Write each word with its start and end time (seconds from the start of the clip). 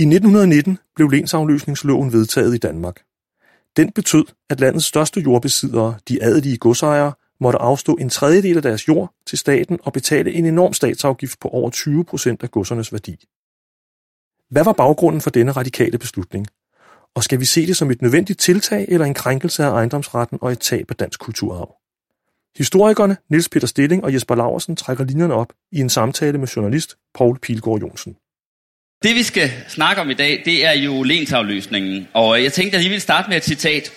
I 0.00 0.02
1919 0.02 0.78
blev 0.96 1.08
lensafløsningsloven 1.08 2.12
vedtaget 2.12 2.54
i 2.54 2.58
Danmark. 2.58 3.02
Den 3.76 3.92
betød, 3.92 4.24
at 4.50 4.60
landets 4.60 4.86
største 4.86 5.20
jordbesiddere, 5.20 5.98
de 6.08 6.22
adelige 6.22 6.56
godsejere, 6.56 7.12
måtte 7.40 7.58
afstå 7.58 7.94
en 7.94 8.08
tredjedel 8.08 8.56
af 8.56 8.62
deres 8.62 8.88
jord 8.88 9.14
til 9.26 9.38
staten 9.38 9.78
og 9.82 9.92
betale 9.92 10.32
en 10.32 10.46
enorm 10.46 10.72
statsafgift 10.72 11.40
på 11.40 11.48
over 11.48 11.70
20 11.70 12.04
procent 12.04 12.42
af 12.42 12.50
godsernes 12.50 12.92
værdi. 12.92 13.24
Hvad 14.50 14.64
var 14.64 14.72
baggrunden 14.72 15.20
for 15.20 15.30
denne 15.30 15.52
radikale 15.52 15.98
beslutning? 15.98 16.46
Og 17.14 17.24
skal 17.24 17.40
vi 17.40 17.44
se 17.44 17.66
det 17.66 17.76
som 17.76 17.90
et 17.90 18.02
nødvendigt 18.02 18.40
tiltag 18.40 18.86
eller 18.88 19.06
en 19.06 19.14
krænkelse 19.14 19.64
af 19.64 19.70
ejendomsretten 19.70 20.38
og 20.42 20.52
et 20.52 20.60
tab 20.60 20.86
af 20.90 20.96
dansk 20.96 21.20
kulturarv? 21.20 21.74
Historikerne 22.56 23.16
Niels 23.30 23.48
Peter 23.48 23.66
Stilling 23.66 24.04
og 24.04 24.14
Jesper 24.14 24.34
Laversen 24.34 24.76
trækker 24.76 25.04
linjerne 25.04 25.34
op 25.34 25.52
i 25.72 25.80
en 25.80 25.90
samtale 25.90 26.38
med 26.38 26.48
journalist 26.48 26.96
Paul 27.14 27.38
Pilgaard 27.38 27.80
Jonsen. 27.80 28.16
Det 29.02 29.14
vi 29.14 29.22
skal 29.22 29.50
snakke 29.68 30.02
om 30.02 30.10
i 30.10 30.14
dag, 30.14 30.42
det 30.44 30.66
er 30.66 30.72
jo 30.72 31.02
lensafløsningen. 31.02 32.08
Og 32.12 32.42
jeg 32.42 32.52
tænkte, 32.52 32.76
at 32.76 32.78
jeg 32.78 32.82
lige 32.82 32.90
vil 32.90 33.00
starte 33.00 33.28
med 33.28 33.36
et 33.36 33.44
citat. 33.44 33.90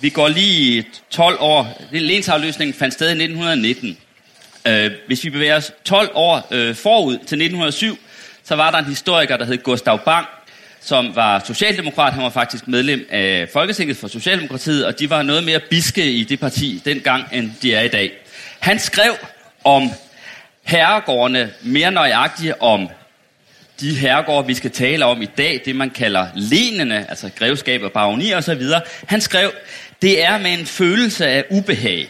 Vi 0.00 0.10
går 0.10 0.28
lige 0.28 0.84
12 1.10 1.36
år. 1.40 1.82
Lensafløsningen 1.92 2.74
fandt 2.74 2.94
sted 2.94 3.06
i 3.08 3.10
1919. 3.10 3.98
Øh, 4.66 4.90
hvis 5.06 5.24
vi 5.24 5.30
bevæger 5.30 5.56
os 5.56 5.72
12 5.84 6.10
år 6.14 6.48
øh, 6.50 6.74
forud 6.74 7.12
til 7.12 7.20
1907, 7.20 7.98
så 8.44 8.56
var 8.56 8.70
der 8.70 8.78
en 8.78 8.84
historiker, 8.84 9.36
der 9.36 9.44
hed 9.44 9.62
Gustav 9.62 10.04
Bang, 10.04 10.26
som 10.80 11.16
var 11.16 11.42
socialdemokrat. 11.46 12.12
Han 12.12 12.22
var 12.22 12.30
faktisk 12.30 12.68
medlem 12.68 13.06
af 13.10 13.48
Folketinget 13.52 13.96
for 13.96 14.08
Socialdemokratiet, 14.08 14.86
og 14.86 14.98
de 14.98 15.10
var 15.10 15.22
noget 15.22 15.44
mere 15.44 15.60
biske 15.70 16.12
i 16.12 16.24
det 16.24 16.40
parti 16.40 16.82
dengang, 16.84 17.24
end 17.32 17.50
de 17.62 17.74
er 17.74 17.82
i 17.82 17.88
dag. 17.88 18.12
Han 18.60 18.78
skrev 18.78 19.12
om 19.64 19.90
herregårdene 20.62 21.52
mere 21.62 21.90
nøjagtigt 21.90 22.54
om 22.60 22.88
de 23.80 23.94
herregårde, 23.94 24.46
vi 24.46 24.54
skal 24.54 24.70
tale 24.70 25.04
om 25.04 25.22
i 25.22 25.28
dag, 25.38 25.62
det 25.64 25.76
man 25.76 25.90
kalder 25.90 26.26
lenene, 26.34 27.10
altså 27.10 27.30
grevskab 27.38 27.82
og 27.82 27.92
baroni 27.92 28.30
og 28.30 28.44
så 28.44 28.54
videre. 28.54 28.80
Han 29.06 29.20
skrev, 29.20 29.52
det 30.02 30.24
er 30.24 30.38
med 30.38 30.52
en 30.52 30.66
følelse 30.66 31.26
af 31.26 31.44
ubehag, 31.50 32.08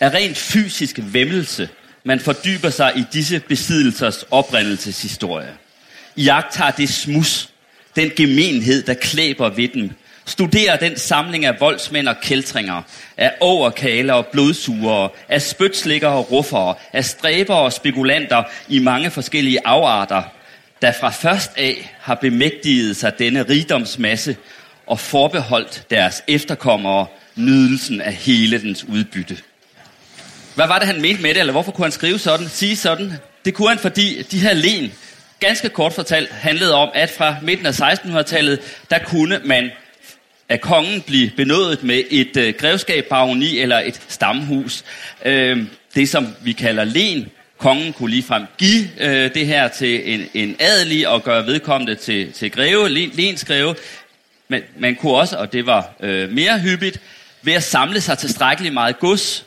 af 0.00 0.14
rent 0.14 0.36
fysisk 0.36 0.98
vemmelse, 1.02 1.68
man 2.04 2.20
fordyber 2.20 2.70
sig 2.70 2.92
i 2.96 3.04
disse 3.12 3.40
besiddelsers 3.40 4.24
oprindelseshistorie. 4.30 5.52
I 6.16 6.30
tager 6.52 6.70
det 6.70 6.88
smus, 6.88 7.48
den 7.96 8.10
gemenhed, 8.16 8.82
der 8.82 8.94
klæber 8.94 9.48
ved 9.48 9.68
dem. 9.68 9.90
Studerer 10.26 10.76
den 10.76 10.96
samling 10.96 11.44
af 11.44 11.60
voldsmænd 11.60 12.08
og 12.08 12.16
kæltringer, 12.22 12.82
af 13.16 13.32
overkaler 13.40 14.14
og 14.14 14.26
blodsugere, 14.26 15.08
af 15.28 15.42
spytslikker 15.42 16.08
og 16.08 16.32
ruffere, 16.32 16.74
af 16.92 17.04
stræber 17.04 17.54
og 17.54 17.72
spekulanter 17.72 18.42
i 18.68 18.78
mange 18.78 19.10
forskellige 19.10 19.58
afarter, 19.64 20.22
der 20.84 20.92
fra 20.92 21.10
først 21.10 21.50
af 21.56 21.94
har 22.00 22.14
bemægtiget 22.14 22.96
sig 22.96 23.18
denne 23.18 23.42
rigdomsmasse 23.42 24.36
og 24.86 25.00
forbeholdt 25.00 25.86
deres 25.90 26.22
efterkommere 26.28 27.06
nydelsen 27.36 28.00
af 28.00 28.12
hele 28.12 28.60
dens 28.60 28.84
udbytte. 28.84 29.36
Hvad 30.54 30.66
var 30.66 30.78
det, 30.78 30.86
han 30.86 31.00
mente 31.00 31.22
med 31.22 31.34
det, 31.34 31.40
eller 31.40 31.52
hvorfor 31.52 31.72
kunne 31.72 31.84
han 31.84 31.92
skrive 31.92 32.18
sådan, 32.18 32.48
sige 32.48 32.76
sådan? 32.76 33.12
Det 33.44 33.54
kunne 33.54 33.68
han, 33.68 33.78
fordi 33.78 34.22
de 34.22 34.38
her 34.38 34.52
len, 34.52 34.92
ganske 35.40 35.68
kort 35.68 35.92
fortalt, 35.92 36.30
handlede 36.32 36.74
om, 36.74 36.90
at 36.94 37.10
fra 37.10 37.36
midten 37.42 37.66
af 37.66 37.80
1600-tallet, 37.80 38.60
der 38.90 38.98
kunne 38.98 39.40
man 39.44 39.70
af 40.48 40.60
kongen 40.60 41.02
blive 41.02 41.30
benådet 41.36 41.82
med 41.82 42.02
et 42.10 42.36
øh, 42.36 42.54
grevskab, 42.58 43.04
baroni 43.04 43.58
eller 43.58 43.78
et 43.78 44.00
stamhus. 44.08 44.84
Øh, 45.24 45.64
det, 45.94 46.08
som 46.08 46.34
vi 46.40 46.52
kalder 46.52 46.84
len. 46.84 47.30
Kongen 47.58 47.92
kunne 47.92 48.10
ligefrem 48.10 48.42
give 48.58 48.88
øh, 49.00 49.34
det 49.34 49.46
her 49.46 49.68
til 49.68 50.14
en, 50.14 50.28
en 50.34 50.56
adelig 50.58 51.08
og 51.08 51.22
gøre 51.22 51.46
vedkommende 51.46 51.94
til, 51.94 52.32
til 52.32 52.50
greve, 52.50 52.88
lensgreve. 52.88 53.74
Men 54.48 54.62
man 54.78 54.94
kunne 54.96 55.14
også, 55.14 55.36
og 55.36 55.52
det 55.52 55.66
var 55.66 55.94
øh, 56.00 56.30
mere 56.30 56.58
hyppigt, 56.58 57.00
ved 57.42 57.52
at 57.52 57.62
samle 57.62 58.00
sig 58.00 58.18
tilstrækkeligt 58.18 58.74
meget 58.74 58.98
gods, 58.98 59.46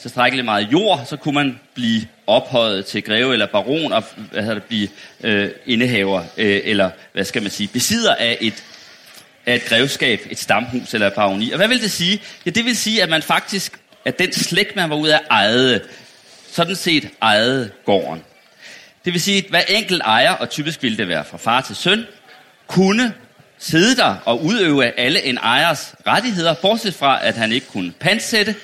tilstrækkeligt 0.00 0.44
meget 0.44 0.68
jord, 0.72 1.06
så 1.08 1.16
kunne 1.16 1.34
man 1.34 1.60
blive 1.74 2.02
ophøjet 2.26 2.86
til 2.86 3.02
greve 3.02 3.32
eller 3.32 3.46
baron 3.46 3.92
og 3.92 4.04
hvad 4.30 4.42
hedder 4.42 4.54
det, 4.54 4.62
blive 4.62 4.88
øh, 5.24 5.50
indehaver, 5.66 6.22
øh, 6.36 6.60
eller 6.64 6.90
hvad 7.12 7.24
skal 7.24 7.42
man 7.42 7.50
sige, 7.50 7.68
besidder 7.68 8.14
af 8.14 8.38
et, 8.40 8.64
af 9.46 9.54
et 9.54 9.64
grevskab, 9.64 10.20
et 10.30 10.38
stamhus 10.38 10.94
eller 10.94 11.06
et 11.06 11.12
baroni. 11.12 11.50
Og 11.50 11.56
hvad 11.56 11.68
vil 11.68 11.82
det 11.82 11.90
sige? 11.90 12.22
Ja, 12.46 12.50
det 12.50 12.64
vil 12.64 12.76
sige, 12.76 13.02
at 13.02 13.08
man 13.08 13.22
faktisk, 13.22 13.78
at 14.04 14.18
den 14.18 14.32
slægt, 14.32 14.76
man 14.76 14.90
var 14.90 14.96
ude 14.96 15.14
af 15.14 15.20
ejede, 15.30 15.80
sådan 16.56 16.76
set 16.76 17.08
ejede 17.22 17.70
gården. 17.84 18.22
Det 19.04 19.12
vil 19.12 19.20
sige, 19.20 19.38
at 19.38 19.44
hver 19.50 19.60
enkelt 19.68 20.02
ejer, 20.04 20.32
og 20.32 20.50
typisk 20.50 20.82
ville 20.82 20.98
det 20.98 21.08
være 21.08 21.24
fra 21.24 21.38
far 21.38 21.60
til 21.60 21.76
søn, 21.76 22.04
kunne 22.66 23.14
sidde 23.58 23.96
der 23.96 24.14
og 24.24 24.44
udøve 24.44 24.98
alle 24.98 25.22
en 25.22 25.38
ejers 25.38 25.94
rettigheder, 26.06 26.54
bortset 26.54 26.94
fra, 26.94 27.26
at 27.26 27.34
han 27.34 27.52
ikke 27.52 27.66
kunne 27.66 27.92
pansætte, 27.92 28.54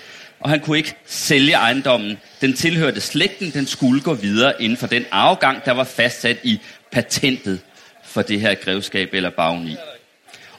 og 0.40 0.50
han 0.50 0.60
kunne 0.60 0.78
ikke 0.78 0.94
sælge 1.06 1.52
ejendommen. 1.52 2.18
Den 2.40 2.54
tilhørte 2.54 3.00
slægten, 3.00 3.50
den 3.50 3.66
skulle 3.66 4.00
gå 4.00 4.14
videre 4.14 4.62
inden 4.62 4.78
for 4.78 4.86
den 4.86 5.04
afgang, 5.10 5.64
der 5.64 5.72
var 5.72 5.84
fastsat 5.84 6.36
i 6.42 6.60
patentet 6.92 7.60
for 8.04 8.22
det 8.22 8.40
her 8.40 8.54
grevskab 8.54 9.08
eller 9.12 9.30
bagni. 9.30 9.76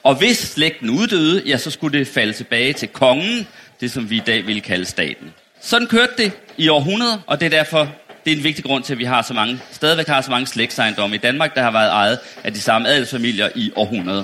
Og 0.04 0.16
hvis 0.16 0.38
slægten 0.38 0.90
uddøde, 0.90 1.44
ja, 1.46 1.58
så 1.58 1.72
skulle 1.72 2.00
det 2.00 2.08
falde 2.08 2.34
tilbage 2.34 2.74
til 2.74 2.88
kongen, 2.88 3.48
det 3.80 3.92
som 3.92 4.10
vi 4.10 4.18
i 4.18 4.24
dag 4.26 4.48
vil 4.48 4.62
kalde 4.62 4.86
staten. 4.86 5.34
Sådan 5.66 5.88
kørte 5.88 6.14
det 6.18 6.32
i 6.58 6.70
århundreder, 6.70 7.18
og 7.28 7.40
det 7.40 7.46
er 7.46 7.50
derfor 7.50 7.88
det 8.26 8.34
er 8.34 8.38
en 8.38 8.44
vigtig 8.44 8.66
grund 8.66 8.84
til, 8.84 8.94
at 8.94 9.00
vi 9.00 9.04
har 9.04 9.22
så 9.22 9.34
mange, 9.34 9.60
stadigvæk 9.72 10.08
har 10.08 10.22
så 10.22 10.32
mange 10.32 10.48
slægtsejendomme 10.48 11.16
i 11.16 11.20
Danmark, 11.20 11.56
der 11.56 11.62
har 11.62 11.72
været 11.72 11.90
ejet 11.90 12.20
af 12.44 12.54
de 12.54 12.62
samme 12.62 12.90
adelsfamilier 12.90 13.50
i 13.56 13.72
århundreder. 13.76 14.24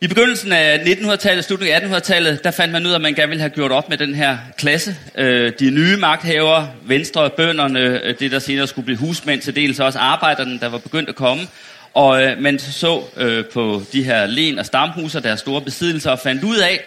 I 0.00 0.06
begyndelsen 0.06 0.52
af 0.52 0.78
1900-tallet, 0.78 1.44
slutningen 1.44 1.92
af 1.92 1.98
1800-tallet, 1.98 2.44
der 2.44 2.50
fandt 2.50 2.72
man 2.72 2.86
ud 2.86 2.90
af, 2.90 2.94
at 2.94 3.00
man 3.00 3.14
gerne 3.14 3.28
ville 3.28 3.40
have 3.40 3.50
gjort 3.50 3.72
op 3.72 3.88
med 3.88 3.98
den 3.98 4.14
her 4.14 4.38
klasse. 4.56 4.96
Øh, 5.14 5.52
de 5.58 5.70
nye 5.70 5.96
magthavere, 5.96 6.70
venstre, 6.82 7.30
bønderne, 7.30 7.80
øh, 7.80 8.18
det 8.18 8.30
der 8.30 8.38
senere 8.38 8.66
skulle 8.66 8.84
blive 8.84 8.98
husmænd, 8.98 9.40
til 9.40 9.56
dels 9.56 9.80
også 9.80 9.98
arbejderne, 9.98 10.58
der 10.60 10.68
var 10.68 10.78
begyndt 10.78 11.08
at 11.08 11.14
komme. 11.14 11.42
Og 11.94 12.22
øh, 12.22 12.38
man 12.38 12.58
så 12.58 13.02
på 13.52 13.82
de 13.92 14.02
her 14.02 14.26
len- 14.26 14.58
og 14.58 14.66
stamhuser, 14.66 15.20
deres 15.20 15.40
store 15.40 15.60
besiddelser, 15.60 16.10
og 16.10 16.18
fandt 16.18 16.44
ud 16.44 16.56
af, 16.56 16.80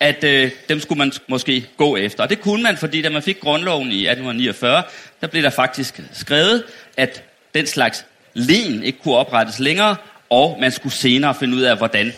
at 0.00 0.24
øh, 0.24 0.50
dem 0.68 0.80
skulle 0.80 0.98
man 0.98 1.12
måske 1.28 1.66
gå 1.76 1.96
efter. 1.96 2.22
Og 2.22 2.30
det 2.30 2.40
kunne 2.40 2.62
man, 2.62 2.76
fordi 2.76 3.02
da 3.02 3.08
man 3.08 3.22
fik 3.22 3.40
grundloven 3.40 3.92
i 3.92 4.06
1849, 4.06 4.82
der 5.20 5.26
blev 5.26 5.42
der 5.42 5.50
faktisk 5.50 6.00
skrevet, 6.12 6.64
at 6.96 7.22
den 7.54 7.66
slags 7.66 8.04
len 8.34 8.82
ikke 8.82 8.98
kunne 8.98 9.14
oprettes 9.14 9.58
længere, 9.58 9.96
og 10.30 10.56
man 10.60 10.72
skulle 10.72 10.92
senere 10.92 11.34
finde 11.34 11.56
ud 11.56 11.62
af, 11.62 11.76
hvordan 11.76 12.12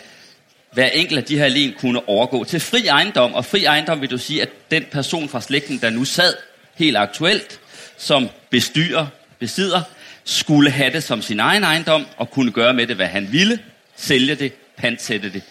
hver 0.71 0.87
enkelt 0.87 1.17
af 1.17 1.23
de 1.23 1.37
her 1.37 1.47
len 1.47 1.73
kunne 1.79 2.09
overgå 2.09 2.43
til 2.43 2.59
fri 2.59 2.87
ejendom. 2.87 3.33
Og 3.33 3.45
fri 3.45 3.65
ejendom 3.65 4.01
vil 4.01 4.09
du 4.09 4.17
sige, 4.17 4.41
at 4.41 4.49
den 4.71 4.85
person 4.91 5.29
fra 5.29 5.41
slægten, 5.41 5.79
der 5.81 5.89
nu 5.89 6.05
sad 6.05 6.33
helt 6.75 6.97
aktuelt, 6.97 7.59
som 7.97 8.29
bestyrer, 8.49 9.07
besidder, 9.39 9.81
skulle 10.23 10.69
have 10.69 10.93
det 10.93 11.03
som 11.03 11.21
sin 11.21 11.39
egen 11.39 11.63
ejendom 11.63 12.05
og 12.17 12.31
kunne 12.31 12.51
gøre 12.51 12.73
med 12.73 12.87
det, 12.87 12.95
hvad 12.95 13.07
han 13.07 13.31
ville, 13.31 13.59
sælge 13.95 14.35
det, 14.35 14.53
pantsætte 14.77 15.33
det 15.33 15.41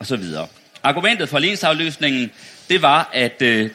osv. 0.00 0.22
Argumentet 0.84 1.28
for 1.28 1.38
lensafløsningen, 1.38 2.30
det 2.70 2.82
var, 2.82 3.10
at 3.12 3.42
øh, 3.42 3.70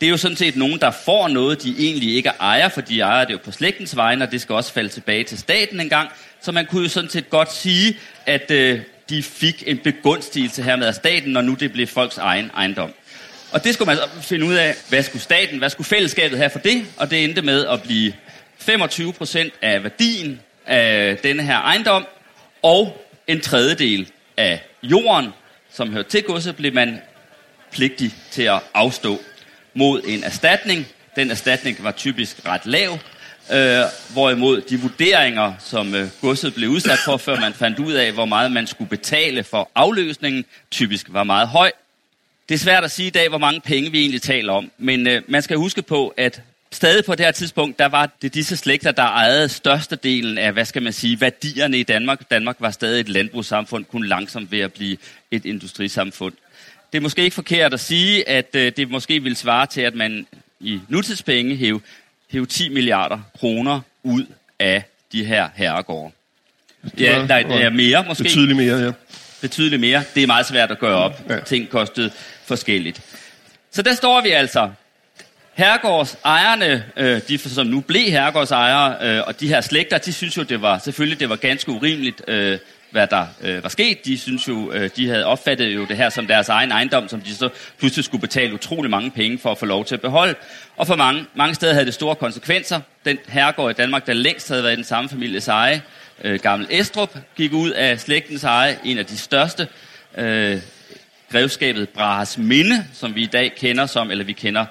det 0.00 0.06
er 0.06 0.10
jo 0.10 0.16
sådan 0.16 0.36
set 0.36 0.56
nogen, 0.56 0.80
der 0.80 0.90
får 0.90 1.28
noget, 1.28 1.62
de 1.62 1.74
egentlig 1.78 2.14
ikke 2.14 2.30
ejer, 2.40 2.68
for 2.68 2.80
de 2.80 3.00
ejer 3.00 3.24
det 3.24 3.32
jo 3.32 3.38
på 3.44 3.52
slægtens 3.52 3.96
vegne, 3.96 4.24
og 4.24 4.32
det 4.32 4.40
skal 4.40 4.54
også 4.54 4.72
falde 4.72 4.88
tilbage 4.88 5.24
til 5.24 5.38
staten 5.38 5.80
engang. 5.80 6.08
Så 6.40 6.52
man 6.52 6.66
kunne 6.66 6.82
jo 6.82 6.88
sådan 6.88 7.10
set 7.10 7.30
godt 7.30 7.52
sige, 7.52 7.98
at 8.26 8.50
øh, 8.50 8.80
de 9.08 9.22
fik 9.22 9.62
en 9.66 9.78
begunstigelse 9.78 10.62
hermed 10.62 10.86
af 10.86 10.94
staten, 10.94 11.32
når 11.32 11.40
nu 11.40 11.54
det 11.54 11.72
blev 11.72 11.86
folks 11.86 12.18
egen 12.18 12.50
ejendom. 12.56 12.92
Og 13.52 13.64
det 13.64 13.74
skulle 13.74 13.86
man 13.86 13.96
så 13.96 14.28
finde 14.28 14.46
ud 14.46 14.54
af, 14.54 14.74
hvad 14.88 15.02
skulle 15.02 15.22
staten, 15.22 15.58
hvad 15.58 15.70
skulle 15.70 15.86
fællesskabet 15.86 16.38
have 16.38 16.50
for 16.50 16.58
det, 16.58 16.86
og 16.96 17.10
det 17.10 17.24
endte 17.24 17.42
med 17.42 17.66
at 17.66 17.82
blive 17.82 18.12
25 18.58 19.12
procent 19.12 19.52
af 19.62 19.82
værdien 19.82 20.40
af 20.66 21.16
denne 21.16 21.42
her 21.42 21.60
ejendom, 21.60 22.06
og 22.62 23.06
en 23.26 23.40
tredjedel 23.40 24.08
af 24.36 24.62
jorden, 24.82 25.32
som 25.74 25.92
hørte 25.92 26.08
til 26.08 26.22
godset, 26.22 26.56
blev 26.56 26.74
man 26.74 27.00
pligtig 27.72 28.14
til 28.30 28.42
at 28.42 28.60
afstå 28.74 29.20
mod 29.74 30.02
en 30.06 30.24
erstatning. 30.24 30.86
Den 31.16 31.30
erstatning 31.30 31.84
var 31.84 31.92
typisk 31.92 32.46
ret 32.46 32.66
lav, 32.66 32.98
øh, 33.52 33.84
hvorimod 34.12 34.60
de 34.60 34.80
vurderinger, 34.80 35.52
som 35.58 35.94
øh, 35.94 36.08
godset 36.20 36.54
blev 36.54 36.68
udsat 36.68 36.98
for, 36.98 37.16
før 37.16 37.40
man 37.40 37.52
fandt 37.52 37.78
ud 37.78 37.92
af, 37.92 38.12
hvor 38.12 38.24
meget 38.24 38.52
man 38.52 38.66
skulle 38.66 38.88
betale 38.88 39.44
for 39.44 39.70
afløsningen, 39.74 40.44
typisk 40.70 41.06
var 41.10 41.24
meget 41.24 41.48
høj. 41.48 41.70
Det 42.48 42.54
er 42.54 42.58
svært 42.58 42.84
at 42.84 42.90
sige 42.90 43.06
i 43.06 43.10
dag, 43.10 43.28
hvor 43.28 43.38
mange 43.38 43.60
penge 43.60 43.90
vi 43.90 44.00
egentlig 44.00 44.22
taler 44.22 44.52
om, 44.52 44.70
men 44.78 45.06
øh, 45.06 45.22
man 45.28 45.42
skal 45.42 45.56
huske 45.56 45.82
på, 45.82 46.14
at 46.16 46.42
stadig 46.72 47.04
på 47.04 47.14
det 47.14 47.24
her 47.24 47.32
tidspunkt, 47.32 47.78
der 47.78 47.86
var 47.86 48.10
det 48.22 48.34
disse 48.34 48.56
slægter, 48.56 48.92
der 48.92 49.02
ejede 49.02 49.48
størstedelen 49.48 50.38
af, 50.38 50.52
hvad 50.52 50.64
skal 50.64 50.82
man 50.82 50.92
sige, 50.92 51.20
værdierne 51.20 51.78
i 51.78 51.82
Danmark. 51.82 52.30
Danmark 52.30 52.56
var 52.58 52.70
stadig 52.70 53.00
et 53.00 53.08
landbrugssamfund, 53.08 53.84
kun 53.84 54.04
langsomt 54.04 54.50
ved 54.50 54.60
at 54.60 54.72
blive 54.72 54.96
et 55.30 55.44
industrisamfund. 55.44 56.34
Det 56.92 56.98
er 56.98 57.02
måske 57.02 57.22
ikke 57.22 57.34
forkert 57.34 57.74
at 57.74 57.80
sige, 57.80 58.28
at 58.28 58.54
øh, 58.54 58.72
det 58.76 58.90
måske 58.90 59.22
vil 59.22 59.36
svare 59.36 59.66
til, 59.66 59.80
at 59.80 59.94
man 59.94 60.26
i 60.60 60.80
nutidspenge 60.88 61.56
hæve, 61.56 61.80
hæve 62.30 62.46
10 62.46 62.68
milliarder 62.68 63.18
kroner 63.38 63.80
ud 64.02 64.26
af 64.58 64.82
de 65.12 65.24
her 65.24 65.48
herregårde. 65.54 66.12
Ja, 66.98 67.26
nej, 67.26 67.42
det 67.42 67.62
er 67.62 67.70
mere 67.70 68.04
måske. 68.08 68.22
Betydeligt 68.22 68.56
mere, 68.56 68.78
ja. 68.78 68.92
Betydeligt 69.40 69.80
mere. 69.80 70.04
Det 70.14 70.22
er 70.22 70.26
meget 70.26 70.46
svært 70.46 70.70
at 70.70 70.78
gøre 70.78 70.96
op. 70.96 71.22
Ja. 71.28 71.40
Ting 71.40 71.68
kostede 71.68 72.10
forskelligt. 72.44 73.00
Så 73.70 73.82
der 73.82 73.94
står 73.94 74.20
vi 74.20 74.30
altså. 74.30 74.70
Herregårdsejerne, 75.54 76.84
øh, 76.96 77.20
de 77.28 77.38
som 77.38 77.66
nu 77.66 77.80
blev 77.80 78.10
herregårdsejere, 78.10 79.16
øh, 79.16 79.22
og 79.26 79.40
de 79.40 79.48
her 79.48 79.60
slægter, 79.60 79.98
de 79.98 80.12
synes 80.12 80.36
jo, 80.36 80.42
det 80.42 80.62
var 80.62 80.78
selvfølgelig 80.78 81.20
det 81.20 81.28
var 81.28 81.36
ganske 81.36 81.70
urimeligt, 81.70 82.22
øh, 82.28 82.58
hvad 82.90 83.06
der 83.06 83.26
øh, 83.42 83.62
var 83.62 83.68
sket. 83.68 84.04
De 84.04 84.18
synes 84.18 84.48
jo, 84.48 84.72
øh, 84.72 84.90
de 84.96 85.08
havde 85.08 85.24
opfattet 85.24 85.74
jo 85.74 85.84
det 85.84 85.96
her 85.96 86.10
som 86.10 86.26
deres 86.26 86.48
egen 86.48 86.70
ejendom, 86.70 87.08
som 87.08 87.20
de 87.20 87.34
så 87.34 87.48
pludselig 87.78 88.04
skulle 88.04 88.20
betale 88.20 88.54
utrolig 88.54 88.90
mange 88.90 89.10
penge 89.10 89.38
for 89.38 89.50
at 89.50 89.58
få 89.58 89.66
lov 89.66 89.84
til 89.84 89.94
at 89.94 90.00
beholde. 90.00 90.34
Og 90.76 90.86
for 90.86 90.96
mange, 90.96 91.26
mange 91.34 91.54
steder 91.54 91.72
havde 91.72 91.86
det 91.86 91.94
store 91.94 92.16
konsekvenser. 92.16 92.80
Den 93.04 93.18
herregård 93.28 93.70
i 93.70 93.74
Danmark, 93.74 94.06
der 94.06 94.12
længst 94.12 94.48
havde 94.48 94.62
været 94.62 94.72
i 94.72 94.76
den 94.76 94.84
samme 94.84 95.10
families 95.10 95.48
eje, 95.48 95.82
øh, 96.24 96.40
Gammel 96.40 96.68
Estrup, 96.70 97.16
gik 97.36 97.52
ud 97.52 97.70
af 97.70 98.00
slægtens 98.00 98.44
eje, 98.44 98.78
en 98.84 98.98
af 98.98 99.06
de 99.06 99.18
største. 99.18 99.68
Øh, 100.18 100.60
grevskabet 101.32 101.88
Brahes 101.88 102.38
Minde, 102.38 102.84
som 102.92 103.14
vi 103.14 103.22
i 103.22 103.26
dag 103.26 103.52
kender 103.56 103.86
som, 103.86 104.10
eller 104.10 104.24
vi 104.24 104.32
kender 104.32 104.66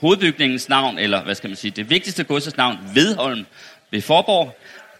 hovedbygningens 0.00 0.68
navn, 0.68 0.98
eller 0.98 1.22
hvad 1.24 1.34
skal 1.34 1.50
man 1.50 1.56
sige, 1.56 1.70
det 1.70 1.90
vigtigste 1.90 2.24
godsets 2.24 2.56
navn, 2.56 2.78
Vedholm 2.94 3.46
ved 3.90 4.02
Forborg, 4.02 4.56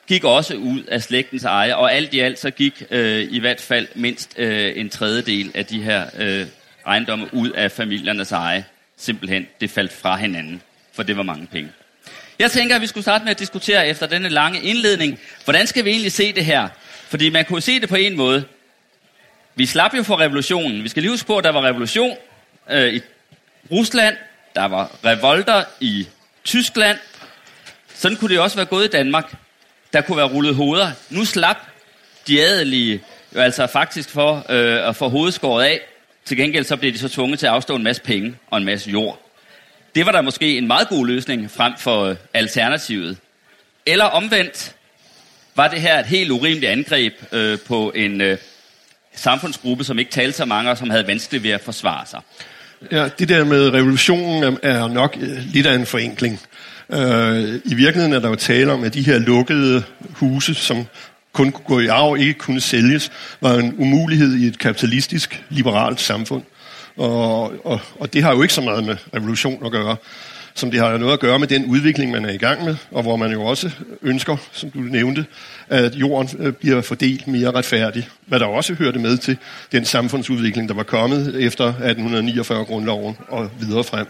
gik 0.07 0.25
også 0.25 0.55
ud 0.55 0.83
af 0.83 1.03
slægtens 1.03 1.45
eje, 1.45 1.77
og 1.77 1.95
alt 1.95 2.15
i 2.15 2.21
alt 2.21 2.39
så 2.39 2.51
gik 2.51 2.83
øh, 2.91 3.29
i 3.31 3.39
hvert 3.39 3.61
fald 3.61 3.89
mindst 3.95 4.35
øh, 4.37 4.73
en 4.77 4.89
tredjedel 4.89 5.51
af 5.55 5.67
de 5.67 5.83
her 5.83 6.07
øh, 6.19 6.47
ejendomme 6.87 7.35
ud 7.35 7.51
af 7.51 7.73
familiernes 7.73 8.33
eje. 8.33 8.65
Simpelthen, 8.97 9.47
det 9.61 9.71
faldt 9.71 9.93
fra 9.93 10.17
hinanden, 10.17 10.63
for 10.93 11.03
det 11.03 11.17
var 11.17 11.23
mange 11.23 11.47
penge. 11.47 11.71
Jeg 12.39 12.51
tænker, 12.51 12.77
at 12.77 12.83
vi 12.83 12.87
skulle 12.87 13.05
starte 13.05 13.25
med 13.25 13.31
at 13.31 13.39
diskutere 13.39 13.89
efter 13.89 14.07
denne 14.07 14.29
lange 14.29 14.61
indledning, 14.63 15.19
hvordan 15.45 15.67
skal 15.67 15.85
vi 15.85 15.91
egentlig 15.91 16.13
se 16.13 16.33
det 16.33 16.45
her? 16.45 16.69
Fordi 17.09 17.31
man 17.31 17.45
kunne 17.45 17.61
se 17.61 17.81
det 17.81 17.89
på 17.89 17.97
en 17.97 18.17
måde. 18.17 18.45
Vi 19.55 19.67
slap 19.67 19.95
jo 19.95 20.03
for 20.03 20.21
revolutionen. 20.21 20.83
Vi 20.83 20.89
skal 20.89 21.03
lige 21.03 21.13
huske 21.13 21.27
på, 21.27 21.39
at 21.39 21.45
der 21.45 21.53
var 21.53 21.63
revolution 21.63 22.17
øh, 22.71 22.95
i 22.95 23.01
Rusland, 23.71 24.17
der 24.55 24.65
var 24.65 24.91
revolter 25.05 25.65
i 25.81 26.09
Tyskland. 26.45 26.99
Sådan 27.95 28.17
kunne 28.17 28.35
det 28.35 28.41
også 28.41 28.57
være 28.57 28.67
gået 28.67 28.85
i 28.85 28.89
Danmark. 28.89 29.35
Der 29.93 30.01
kunne 30.01 30.17
være 30.17 30.29
rullet 30.29 30.55
hoveder. 30.55 30.91
Nu 31.11 31.25
slap 31.25 31.57
de 32.27 32.43
adelige 32.43 33.03
jo 33.35 33.41
altså 33.41 33.67
faktisk 33.67 34.11
for 34.11 34.47
øh, 34.49 34.89
at 34.89 34.97
få 34.97 35.09
hovedskåret 35.09 35.65
af. 35.65 35.81
Til 36.25 36.37
gengæld 36.37 36.65
så 36.65 36.77
blev 36.77 36.93
de 36.93 36.99
så 36.99 37.09
tvunget 37.09 37.39
til 37.39 37.47
at 37.47 37.53
afstå 37.53 37.77
en 37.77 37.83
masse 37.83 38.03
penge 38.03 38.37
og 38.51 38.59
en 38.59 38.65
masse 38.65 38.91
jord. 38.91 39.19
Det 39.95 40.07
var 40.07 40.13
der 40.13 40.21
måske 40.21 40.59
en 40.59 40.67
meget 40.67 40.89
god 40.89 41.07
løsning 41.07 41.51
frem 41.51 41.73
for 41.79 42.05
øh, 42.05 42.17
alternativet. 42.35 43.19
Eller 43.87 44.05
omvendt 44.05 44.75
var 45.55 45.69
det 45.69 45.81
her 45.81 45.99
et 45.99 46.07
helt 46.07 46.31
urimeligt 46.31 46.73
angreb 46.73 47.15
øh, 47.33 47.59
på 47.59 47.93
en 47.95 48.21
øh, 48.21 48.39
samfundsgruppe, 49.15 49.85
som 49.85 49.99
ikke 49.99 50.11
talte 50.11 50.37
så 50.37 50.45
mange, 50.45 50.71
og 50.71 50.79
som 50.79 50.91
havde 50.91 51.07
vanskeligt 51.07 51.45
ved 51.45 51.51
at 51.51 51.61
forsvare 51.61 52.07
sig. 52.07 52.21
Ja, 52.93 53.09
det 53.19 53.29
der 53.29 53.45
med 53.45 53.71
revolutionen 53.75 54.43
er- 54.45 54.57
er 54.63 54.89
nok 54.89 55.17
øh, 55.21 55.29
lidt 55.53 55.67
af 55.67 55.75
en 55.75 55.87
forenkling. 55.87 56.41
Øh, 56.93 57.55
I 57.65 57.75
virkeligheden 57.75 58.13
er 58.13 58.19
der 58.21 58.29
jo 58.29 58.35
tale 58.35 58.73
om, 58.73 58.85
at 58.85 58.95
de 58.95 59.03
her 59.03 59.19
lukkede 59.19 59.83
huse, 60.13 60.55
som 60.55 60.87
kun 61.33 61.53
kunne 61.53 61.65
gå 61.65 61.81
i 61.81 61.87
arv 61.87 62.11
og 62.11 62.19
ikke 62.19 62.35
kunne 62.35 62.61
sælges, 62.61 63.13
var 63.41 63.55
en 63.55 63.75
umulighed 63.79 64.35
i 64.37 64.47
et 64.47 64.59
kapitalistisk, 64.59 65.43
liberalt 65.51 66.01
samfund. 66.01 66.43
Og, 66.97 67.67
og, 67.67 67.81
og 68.01 68.13
det 68.13 68.23
har 68.23 68.35
jo 68.35 68.43
ikke 68.43 68.55
så 68.55 68.61
meget 68.61 68.85
med 68.85 68.97
revolution 69.15 69.67
at 69.67 69.73
gøre, 69.73 69.97
som 70.55 70.71
det 70.71 70.81
har 70.81 70.97
noget 70.97 71.13
at 71.13 71.21
gøre 71.21 71.39
med 71.39 71.49
den 71.49 71.65
udvikling, 71.65 72.11
man 72.11 72.25
er 72.25 72.31
i 72.31 72.37
gang 72.37 72.65
med, 72.65 72.77
og 72.91 73.03
hvor 73.03 73.17
man 73.17 73.33
jo 73.33 73.43
også 73.43 73.71
ønsker, 74.03 74.37
som 74.53 74.71
du 74.71 74.79
nævnte, 74.79 75.27
at 75.69 75.95
jorden 75.95 76.29
øh, 76.39 76.53
bliver 76.53 76.81
fordelt 76.81 77.27
mere 77.27 77.51
retfærdigt. 77.51 78.11
Hvad 78.27 78.41
der 78.41 78.47
også 78.47 78.75
hørte 78.75 78.99
med 78.99 79.17
til 79.19 79.37
den 79.73 79.85
samfundsudvikling, 79.85 80.69
der 80.69 80.75
var 80.75 80.83
kommet 80.83 81.45
efter 81.45 81.73
1849-grundloven 81.73 83.17
og 83.29 83.51
videre 83.61 83.85
frem. 83.85 84.07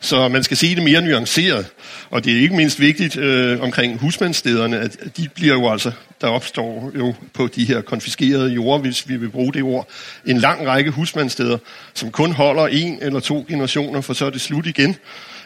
Så 0.00 0.28
man 0.28 0.42
skal 0.42 0.56
se 0.56 0.74
det 0.74 0.82
mere 0.82 1.02
nuanceret. 1.02 1.66
Og 2.10 2.24
det 2.24 2.36
er 2.36 2.40
ikke 2.40 2.56
mindst 2.56 2.80
vigtigt 2.80 3.16
øh, 3.16 3.62
omkring 3.62 3.98
husmandsstederne, 3.98 4.78
at 4.78 4.98
de 5.16 5.28
bliver 5.34 5.54
jo 5.54 5.70
altså, 5.70 5.92
der 6.20 6.28
opstår 6.28 6.92
jo 6.96 7.14
på 7.34 7.46
de 7.46 7.64
her 7.64 7.80
konfiskerede 7.80 8.50
jorder, 8.50 8.78
hvis 8.78 9.08
vi 9.08 9.16
vil 9.16 9.28
bruge 9.28 9.52
det 9.52 9.62
ord, 9.62 9.88
en 10.26 10.38
lang 10.38 10.66
række 10.66 10.90
husmandssteder, 10.90 11.58
som 11.94 12.10
kun 12.10 12.32
holder 12.32 12.66
en 12.66 12.98
eller 13.00 13.20
to 13.20 13.44
generationer, 13.48 14.00
for 14.00 14.14
så 14.14 14.26
er 14.26 14.30
det 14.30 14.40
slut 14.40 14.66
igen. 14.66 14.96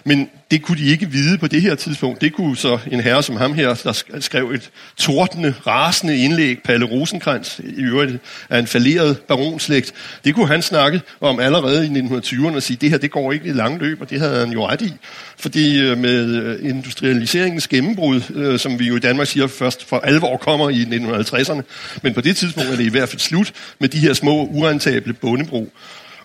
Men 0.05 0.31
det 0.51 0.63
kunne 0.63 0.79
de 0.79 0.87
ikke 0.87 1.11
vide 1.11 1.39
på 1.39 1.47
det 1.47 1.63
her 1.63 1.75
tidspunkt. 1.75 2.21
Det 2.21 2.33
kunne 2.33 2.57
så 2.57 2.79
en 2.91 3.01
herre 3.01 3.23
som 3.23 3.37
ham 3.37 3.55
her, 3.55 3.75
der 3.75 4.21
skrev 4.21 4.51
et 4.51 4.71
tordende, 4.97 5.55
rasende 5.67 6.17
indlæg, 6.17 6.59
Palle 6.65 6.87
Rosenkrantz, 6.87 7.59
i 7.59 7.83
øvrigt 7.83 8.19
af 8.51 8.59
en 8.59 8.67
falderet 8.67 9.19
baronslægt. 9.19 9.93
Det 10.25 10.35
kunne 10.35 10.49
han 10.49 10.63
snakke 10.63 11.01
om 11.21 11.41
allerede 11.41 11.87
i 11.87 11.89
1920'erne 11.89 12.57
og 12.57 12.63
sige, 12.63 12.77
det 12.81 12.91
her 12.91 12.99
det 12.99 13.11
går 13.11 13.33
ikke 13.33 13.49
i 13.49 13.53
lang 13.53 13.79
løb, 13.79 14.01
og 14.01 14.11
det 14.11 14.21
havde 14.21 14.39
han 14.39 14.53
jo 14.53 14.67
ret 14.67 14.83
i. 14.83 14.93
Fordi 15.39 15.81
øh, 15.81 15.99
med 15.99 16.27
øh, 16.27 16.71
industrialiseringens 16.71 17.69
gennembrud, 17.69 18.21
øh, 18.35 18.59
som 18.59 18.79
vi 18.79 18.87
jo 18.87 18.97
i 18.97 19.01
Danmark 19.01 19.27
siger 19.27 19.47
først 19.47 19.89
for 19.89 19.99
alvor 19.99 20.37
kommer 20.37 20.71
i 20.71 20.83
1950'erne, 20.83 21.63
men 22.03 22.15
på 22.15 22.21
det 22.21 22.37
tidspunkt 22.37 22.71
er 22.71 22.77
det 22.77 22.85
i 22.85 22.91
hvert 22.91 23.09
fald 23.09 23.21
slut 23.21 23.53
med 23.79 23.89
de 23.89 23.99
her 23.99 24.13
små, 24.13 24.45
urentable 24.45 25.13
bondebrug. 25.13 25.73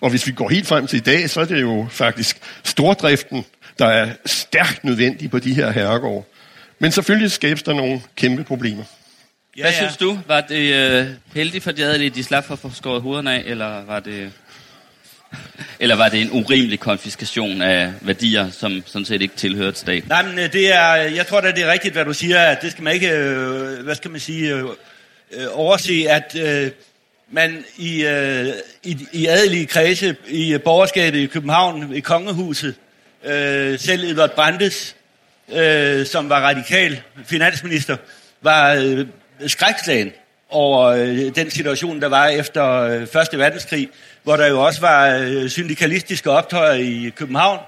Og 0.02 0.10
hvis 0.10 0.28
vi 0.28 0.32
går 0.32 0.50
helt 0.50 0.68
frem 0.68 0.88
til 0.88 0.98
i 0.98 1.00
dag, 1.00 1.30
så 1.30 1.42
er 1.42 1.46
det 1.46 1.62
jo 1.62 1.88
faktisk 1.92 2.38
stordriften, 2.64 3.46
der 3.80 3.86
er 3.86 4.10
stærkt 4.26 4.84
nødvendig 4.84 5.32
på 5.32 5.40
de 5.40 5.54
her 5.54 5.72
herregårde. 5.72 6.26
Men 6.80 6.92
selvfølgelig 6.92 7.32
skabes 7.32 7.64
der 7.64 7.74
nogle 7.74 8.02
kæmpe 8.16 8.44
problemer. 8.44 8.84
Ja, 9.58 9.62
Hvad 9.62 9.74
synes 9.74 9.98
du? 9.98 10.20
Var 10.28 10.42
det 10.42 10.74
øh, 10.74 11.08
heldigt 11.34 11.64
for 11.64 11.72
de 11.72 11.84
adelige, 11.84 12.10
de 12.10 12.24
slap 12.24 12.44
for 12.44 12.54
at 12.54 12.60
få 12.60 12.72
skåret 12.74 13.02
hovederne 13.02 13.34
af, 13.34 13.44
eller 13.46 13.86
var 13.86 14.00
det... 14.00 14.32
Eller 15.80 15.96
var 15.96 16.10
det 16.10 16.22
en 16.22 16.30
urimelig 16.32 16.80
konfiskation 16.80 17.62
af 17.62 17.94
værdier, 18.02 18.52
som 18.52 18.84
sådan 18.86 19.06
set 19.06 19.22
ikke 19.22 19.36
tilhører 19.36 19.72
til 19.72 19.80
staten? 19.80 20.10
Nej, 20.10 20.26
men 20.26 20.40
øh, 20.40 20.54
det 20.54 20.74
er, 20.74 20.94
jeg 20.94 21.28
tror 21.28 21.42
da, 21.42 21.52
det 21.52 21.64
er 21.64 21.72
rigtigt, 21.72 21.94
hvad 21.94 22.06
du 22.06 22.14
siger, 22.14 22.40
at 22.40 22.62
det 22.62 22.72
skal 22.72 22.84
man 22.84 22.94
ikke, 22.94 23.10
øh, 23.10 23.84
hvad 23.84 23.96
skal 23.96 24.12
man 24.12 24.20
sige, 24.20 24.56
øh, 24.56 24.64
øh, 25.32 25.48
overse, 25.52 26.06
at 26.10 26.36
øh, 26.40 26.72
man 27.32 27.66
i, 27.78 28.06
øh, 28.06 28.48
i, 28.84 29.08
i 29.12 29.26
adelige 29.26 29.66
kredse, 29.66 30.16
i 30.28 30.58
borgerskabet 30.58 31.20
i 31.20 31.26
København, 31.26 31.96
i 31.96 32.00
kongehuset, 32.00 32.76
øh, 33.26 33.80
selv 33.80 34.04
Edvard 34.04 34.36
Brandes, 34.36 34.96
øh, 35.54 36.06
som 36.06 36.30
var 36.30 36.42
radikal 36.42 37.02
finansminister, 37.26 37.98
var 38.42 38.74
øh, 38.74 39.08
skrækslagen 39.48 40.12
over 40.50 40.86
øh, 40.86 41.36
den 41.36 41.50
situation, 41.50 42.02
der 42.02 42.08
var 42.08 42.28
efter 42.28 42.80
øh, 42.82 43.08
Første 43.08 43.38
Verdenskrig, 43.38 43.90
hvor 44.24 44.36
der 44.36 44.48
jo 44.48 44.62
også 44.62 44.82
var 44.82 45.18
øh, 45.18 45.50
syndikalistiske 45.50 46.32
optøjer 46.32 46.74
i 46.74 47.12
København 47.16 47.60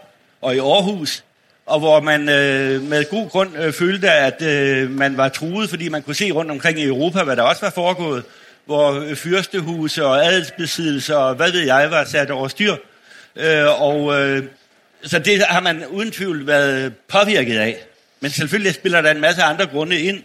og 0.41 0.55
i 0.55 0.60
Aarhus, 0.60 1.24
og 1.65 1.79
hvor 1.79 2.01
man 2.01 2.22
øh, 2.29 2.81
med 2.81 3.10
god 3.10 3.29
grund 3.29 3.58
øh, 3.58 3.74
følte, 3.74 4.12
at 4.12 4.41
øh, 4.41 4.91
man 4.91 5.17
var 5.17 5.29
truet, 5.29 5.70
fordi 5.70 5.89
man 5.89 6.01
kunne 6.01 6.15
se 6.15 6.31
rundt 6.31 6.51
omkring 6.51 6.79
i 6.79 6.86
Europa, 6.86 7.24
hvad 7.24 7.36
der 7.36 7.43
også 7.43 7.62
var 7.62 7.70
foregået, 7.70 8.24
hvor 8.65 8.91
øh, 8.91 9.15
fyrstehuse 9.15 10.05
og 10.05 10.25
adelsbesiddelser 10.25 11.15
og 11.15 11.36
hvad 11.36 11.51
ved 11.51 11.62
jeg 11.62 11.91
var 11.91 12.03
sat 12.03 12.31
over 12.31 12.48
styr. 12.48 12.75
Øh, 13.36 13.81
og 13.81 14.22
øh, 14.22 14.43
så 15.04 15.20
det 15.20 15.44
har 15.44 15.60
man 15.60 15.86
uden 15.86 16.12
tvivl 16.12 16.48
været 16.48 16.94
påvirket 17.08 17.58
af. 17.58 17.77
Men 18.20 18.32
selvfølgelig 18.32 18.74
spiller 18.74 19.01
der 19.01 19.12
en 19.12 19.22
masse 19.22 19.44
andre 19.44 19.66
grunde 19.66 20.00
ind. 20.00 20.24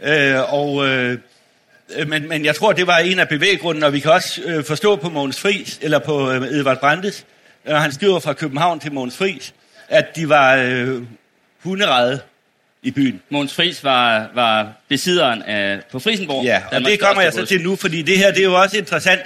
Øh, 0.00 0.54
og, 0.54 0.88
øh, 0.88 1.18
men, 2.06 2.28
men 2.28 2.44
jeg 2.44 2.54
tror, 2.54 2.72
det 2.72 2.86
var 2.86 2.98
en 2.98 3.18
af 3.18 3.28
bevæggrunden, 3.28 3.82
og 3.82 3.92
vi 3.92 4.00
kan 4.00 4.10
også 4.10 4.42
øh, 4.44 4.64
forstå 4.64 4.96
på 4.96 5.08
Mogens 5.08 5.40
Fris, 5.40 5.78
eller 5.82 5.98
på 5.98 6.30
øh, 6.30 6.42
Edvard 6.42 6.80
Brandes, 6.80 7.26
når 7.64 7.76
han 7.76 7.92
skriver 7.92 8.20
fra 8.20 8.32
København 8.32 8.80
til 8.80 8.92
Mogens 8.92 9.16
Fris, 9.16 9.54
at 9.88 10.16
de 10.16 10.28
var 10.28 10.56
øh, 10.56 11.02
hunderede 11.62 12.20
i 12.82 12.90
byen. 12.90 13.22
Måns 13.28 13.54
Friis 13.54 13.84
var, 13.84 14.30
var 14.34 14.72
besidderen 14.88 15.42
af, 15.42 15.80
på 15.92 15.98
Frisenborg. 15.98 16.44
Ja, 16.44 16.62
og 16.66 16.72
Danmarks 16.72 16.90
det 16.90 17.00
kommer 17.00 17.22
jeg 17.22 17.32
så 17.32 17.46
til 17.46 17.62
nu, 17.62 17.76
fordi 17.76 18.02
det 18.02 18.18
her 18.18 18.30
det 18.30 18.40
er 18.40 18.44
jo 18.44 18.60
også 18.60 18.78
interessant, 18.78 19.20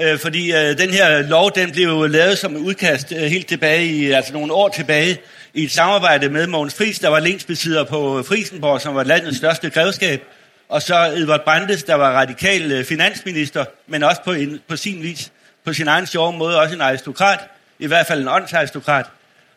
øh, 0.00 0.18
fordi 0.18 0.52
øh, 0.52 0.78
den 0.78 0.90
her 0.90 1.22
lov, 1.22 1.50
den 1.54 1.70
blev 1.72 1.84
jo 1.84 2.06
lavet 2.06 2.38
som 2.38 2.56
et 2.56 2.60
udkast 2.60 3.12
øh, 3.12 3.22
helt 3.22 3.46
tilbage 3.46 3.86
i, 3.86 4.10
altså 4.10 4.32
nogle 4.32 4.52
år 4.52 4.68
tilbage, 4.68 5.20
i 5.54 5.64
et 5.64 5.72
samarbejde 5.72 6.28
med 6.28 6.46
Mogens 6.46 6.74
Friis, 6.74 6.98
der 6.98 7.08
var 7.08 7.20
længsbesidder 7.20 7.84
på 7.84 8.18
øh, 8.18 8.24
Frisenborg, 8.24 8.80
som 8.80 8.94
var 8.94 9.04
landets 9.04 9.36
største 9.36 9.70
grevskab, 9.70 10.22
og 10.68 10.82
så 10.82 10.94
Edvard 10.96 11.44
Brandes, 11.44 11.82
der 11.82 11.94
var 11.94 12.12
radikal 12.12 12.72
øh, 12.72 12.84
finansminister, 12.84 13.64
men 13.86 14.02
også 14.02 14.22
på, 14.22 14.32
en, 14.32 14.60
på 14.68 14.76
sin 14.76 15.02
vis, 15.02 15.32
på 15.64 15.72
sin 15.72 15.88
egen 15.88 16.06
sjove 16.06 16.32
måde, 16.32 16.60
også 16.60 16.74
en 16.74 16.80
aristokrat, 16.80 17.38
i 17.78 17.86
hvert 17.86 18.06
fald 18.06 18.20
en 18.20 18.28
åndsaristokrat. 18.28 19.06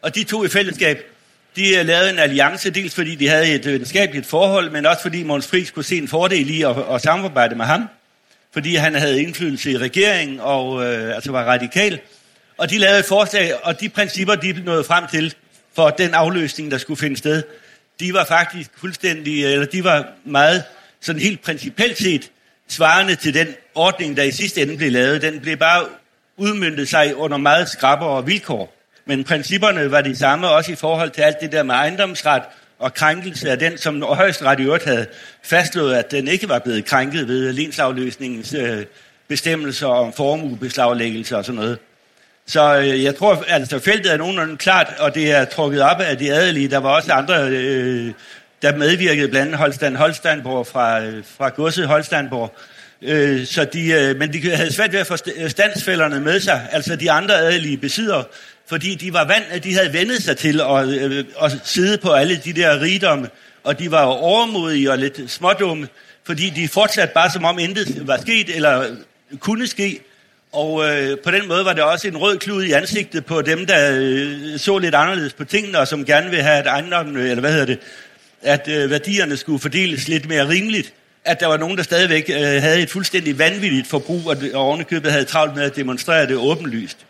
Og 0.01 0.15
de 0.15 0.23
to 0.23 0.43
i 0.43 0.47
fællesskab, 0.47 1.03
de 1.55 1.77
øh, 1.77 1.85
lavede 1.85 2.09
en 2.09 2.19
alliance, 2.19 2.69
dels 2.69 2.95
fordi 2.95 3.15
de 3.15 3.29
havde 3.29 3.53
et 3.53 3.65
venskabeligt 3.65 4.25
forhold, 4.25 4.69
men 4.69 4.85
også 4.85 5.01
fordi 5.01 5.23
Måns 5.23 5.47
Friis 5.47 5.71
kunne 5.71 5.85
se 5.85 5.97
en 5.97 6.07
fordel 6.07 6.49
i 6.49 6.61
at, 6.61 6.75
at 6.93 7.01
samarbejde 7.01 7.55
med 7.55 7.65
ham, 7.65 7.89
fordi 8.57 8.75
han 8.75 8.95
havde 8.95 9.21
indflydelse 9.21 9.71
i 9.71 9.77
regeringen 9.77 10.39
og 10.39 10.85
øh, 10.85 11.15
altså 11.15 11.31
var 11.31 11.43
radikal. 11.43 11.99
Og 12.57 12.69
de 12.69 12.77
lavede 12.77 12.99
et 12.99 13.05
forslag, 13.05 13.65
og 13.65 13.79
de 13.81 13.89
principper, 13.89 14.35
de 14.35 14.61
nåede 14.65 14.83
frem 14.83 15.03
til 15.11 15.35
for 15.75 15.89
den 15.89 16.13
afløsning, 16.13 16.71
der 16.71 16.77
skulle 16.77 16.99
finde 16.99 17.17
sted, 17.17 17.43
de 17.99 18.13
var 18.13 18.25
faktisk 18.25 18.69
fuldstændig, 18.77 19.45
eller 19.45 19.65
de 19.65 19.83
var 19.83 20.07
meget 20.25 20.63
sådan 21.01 21.21
helt 21.21 21.41
principielt 21.41 21.97
set 21.97 22.31
svarende 22.67 23.15
til 23.15 23.33
den 23.33 23.47
ordning, 23.75 24.17
der 24.17 24.23
i 24.23 24.31
sidste 24.31 24.61
ende 24.61 24.77
blev 24.77 24.91
lavet. 24.91 25.21
Den 25.21 25.39
blev 25.39 25.57
bare 25.57 25.85
udmyndtet 26.37 26.87
sig 26.89 27.15
under 27.15 27.37
meget 27.37 27.69
skrappere 27.69 28.25
vilkår. 28.25 28.75
Men 29.05 29.23
principperne 29.23 29.91
var 29.91 30.01
de 30.01 30.15
samme 30.15 30.49
også 30.49 30.71
i 30.71 30.75
forhold 30.75 31.11
til 31.11 31.21
alt 31.21 31.37
det 31.41 31.51
der 31.51 31.63
med 31.63 31.75
ejendomsret 31.75 32.43
og 32.79 32.93
krænkelse 32.93 33.51
af 33.51 33.59
den, 33.59 33.77
som 33.77 34.01
højesteret 34.01 34.59
i 34.59 34.63
øvrigt 34.63 34.85
havde 34.85 35.05
fastslået, 35.43 35.95
at 35.95 36.11
den 36.11 36.27
ikke 36.27 36.49
var 36.49 36.59
blevet 36.59 36.85
krænket 36.85 37.27
ved 37.27 37.53
lensafløsningens 37.53 38.53
øh, 38.53 38.85
bestemmelser 39.27 39.87
om 39.87 40.13
formuebeslaglæggelse 40.13 41.37
og 41.37 41.45
sådan 41.45 41.61
noget. 41.61 41.79
Så 42.47 42.77
øh, 42.79 43.03
jeg 43.03 43.15
tror, 43.15 43.33
at 43.33 43.43
altså, 43.47 43.79
feltet 43.79 44.13
er 44.13 44.17
nogenlunde 44.17 44.57
klart, 44.57 44.93
og 44.99 45.15
det 45.15 45.31
er 45.31 45.45
trukket 45.45 45.81
op 45.81 45.99
af 45.99 46.17
de 46.17 46.33
adelige. 46.33 46.67
Der 46.67 46.77
var 46.77 46.89
også 46.89 47.11
andre, 47.11 47.49
øh, 47.49 48.13
der 48.61 48.75
medvirkede, 48.75 49.27
blandt 49.27 49.47
andet 49.47 49.59
Holstein 49.59 49.95
Holsteinborg 49.95 50.67
fra, 50.67 51.01
øh, 51.01 51.23
fra 51.37 51.49
godset 51.49 51.87
Holsteinborg. 51.87 52.55
Øh, 53.01 53.45
så 53.45 53.65
de, 53.65 53.91
øh, 53.91 54.17
men 54.17 54.33
de 54.33 54.55
havde 54.55 54.73
svært 54.73 54.91
ved 54.93 54.99
at 54.99 55.07
få 55.07 55.17
standsfælderne 55.47 56.19
med 56.19 56.39
sig, 56.39 56.67
altså 56.71 56.95
de 56.95 57.11
andre 57.11 57.37
adelige 57.39 57.77
besidder, 57.77 58.23
fordi 58.69 58.95
de 58.95 59.13
var 59.13 59.25
vant, 59.25 59.63
de 59.63 59.75
havde 59.75 59.93
vendet 59.93 60.23
sig 60.23 60.37
til 60.37 60.61
at, 60.61 60.87
øh, 60.87 61.25
at 61.41 61.51
sidde 61.63 61.97
på 61.97 62.11
alle 62.11 62.41
de 62.45 62.53
der 62.53 62.81
rigdomme, 62.81 63.29
og 63.63 63.79
de 63.79 63.91
var 63.91 64.03
overmodige 64.03 64.91
og 64.91 64.97
lidt 64.97 65.31
smådumme, 65.31 65.87
fordi 66.23 66.49
de 66.49 66.67
fortsatte 66.67 67.13
bare 67.13 67.31
som 67.31 67.45
om 67.45 67.59
intet 67.59 68.07
var 68.07 68.17
sket, 68.17 68.55
eller 68.55 68.85
kunne 69.39 69.67
ske, 69.67 69.99
og 70.51 70.89
øh, 70.89 71.17
på 71.23 71.31
den 71.31 71.47
måde 71.47 71.65
var 71.65 71.73
det 71.73 71.83
også 71.83 72.07
en 72.07 72.17
rød 72.17 72.37
klud 72.37 72.63
i 72.63 72.71
ansigtet 72.71 73.25
på 73.25 73.41
dem, 73.41 73.65
der 73.65 73.99
øh, 73.99 74.59
så 74.59 74.77
lidt 74.77 74.95
anderledes 74.95 75.33
på 75.33 75.45
tingene, 75.45 75.79
og 75.79 75.87
som 75.87 76.05
gerne 76.05 76.29
vil 76.29 76.41
have, 76.41 76.57
at 76.57 76.67
ejendommen, 76.67 77.17
øh, 77.17 77.29
eller 77.29 77.41
hvad 77.41 77.51
hedder 77.51 77.65
det, 77.65 77.79
at 78.41 78.67
øh, 78.67 78.89
værdierne 78.89 79.37
skulle 79.37 79.59
fordeles 79.59 80.07
lidt 80.07 80.27
mere 80.29 80.49
rimeligt. 80.49 80.93
At 81.25 81.39
der 81.39 81.47
var 81.47 81.57
nogen, 81.57 81.77
der 81.77 81.83
stadigvæk 81.83 82.29
øh, 82.29 82.41
havde 82.41 82.81
et 82.81 82.89
fuldstændig 82.89 83.39
vanvittigt 83.39 83.87
forbrug, 83.87 84.27
og, 84.27 84.37
og 84.53 84.61
ovenikøbet 84.61 85.11
havde 85.11 85.25
travlt 85.25 85.55
med 85.55 85.63
at 85.63 85.75
demonstrere 85.75 86.27
det 86.27 86.35
åbenlyst. 86.35 87.06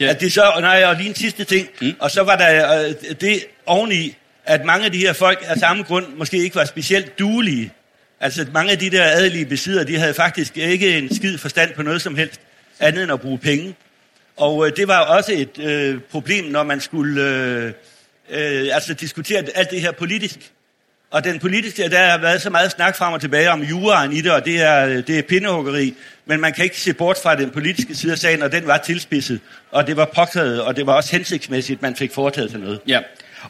Ja. 0.00 0.06
At 0.06 0.20
det 0.20 0.32
så, 0.32 0.52
nej, 0.60 0.84
og 0.84 0.96
lige 0.96 1.08
en 1.08 1.14
sidste 1.14 1.44
ting, 1.44 1.68
mm. 1.80 1.92
og 1.98 2.10
så 2.10 2.22
var 2.22 2.36
der 2.36 2.82
øh, 2.82 2.94
det 3.20 3.46
oveni, 3.66 4.16
at 4.44 4.64
mange 4.64 4.84
af 4.84 4.92
de 4.92 4.98
her 4.98 5.12
folk 5.12 5.44
af 5.46 5.58
samme 5.58 5.82
grund 5.82 6.06
måske 6.16 6.36
ikke 6.36 6.56
var 6.56 6.64
specielt 6.64 7.18
duelige. 7.18 7.72
Altså 8.20 8.46
mange 8.52 8.72
af 8.72 8.78
de 8.78 8.90
der 8.90 9.04
adelige 9.04 9.46
besiddere, 9.46 9.84
de 9.84 9.98
havde 9.98 10.14
faktisk 10.14 10.56
ikke 10.56 10.98
en 10.98 11.14
skid 11.14 11.38
forstand 11.38 11.74
på 11.74 11.82
noget 11.82 12.02
som 12.02 12.16
helst 12.16 12.40
andet 12.80 13.02
end 13.02 13.12
at 13.12 13.20
bruge 13.20 13.38
penge. 13.38 13.74
Og 14.36 14.66
øh, 14.66 14.76
det 14.76 14.88
var 14.88 15.00
også 15.00 15.32
et 15.32 15.58
øh, 15.58 16.00
problem, 16.10 16.44
når 16.44 16.62
man 16.62 16.80
skulle 16.80 17.22
øh, 17.22 17.72
øh, 18.30 18.74
altså 18.74 18.94
diskutere 18.94 19.44
alt 19.54 19.70
det 19.70 19.80
her 19.80 19.92
politisk. 19.92 20.52
Og 21.14 21.24
den 21.24 21.38
politiske, 21.38 21.90
der 21.90 22.10
har 22.10 22.18
været 22.18 22.42
så 22.42 22.50
meget 22.50 22.70
snak 22.70 22.96
frem 22.96 23.12
og 23.12 23.20
tilbage 23.20 23.50
om 23.50 23.62
juraen 23.62 24.12
i 24.12 24.20
det, 24.20 24.32
og 24.32 24.44
det 24.44 24.62
er, 24.62 24.86
det 25.00 25.18
er 25.18 25.22
pindehuggeri. 25.22 25.94
Men 26.26 26.40
man 26.40 26.52
kan 26.52 26.64
ikke 26.64 26.80
se 26.80 26.92
bort 26.92 27.18
fra 27.22 27.36
den 27.36 27.50
politiske 27.50 27.94
side 27.94 28.12
af 28.12 28.18
sagen, 28.18 28.42
og 28.42 28.52
den 28.52 28.66
var 28.66 28.76
tilspidset. 28.76 29.40
Og 29.70 29.86
det 29.86 29.96
var 29.96 30.10
påkrævet, 30.14 30.62
og 30.62 30.76
det 30.76 30.86
var 30.86 30.92
også 30.92 31.10
hensigtsmæssigt, 31.16 31.78
at 31.78 31.82
man 31.82 31.96
fik 31.96 32.12
foretaget 32.12 32.50
sig 32.50 32.60
noget. 32.60 32.80
Ja, 32.88 33.00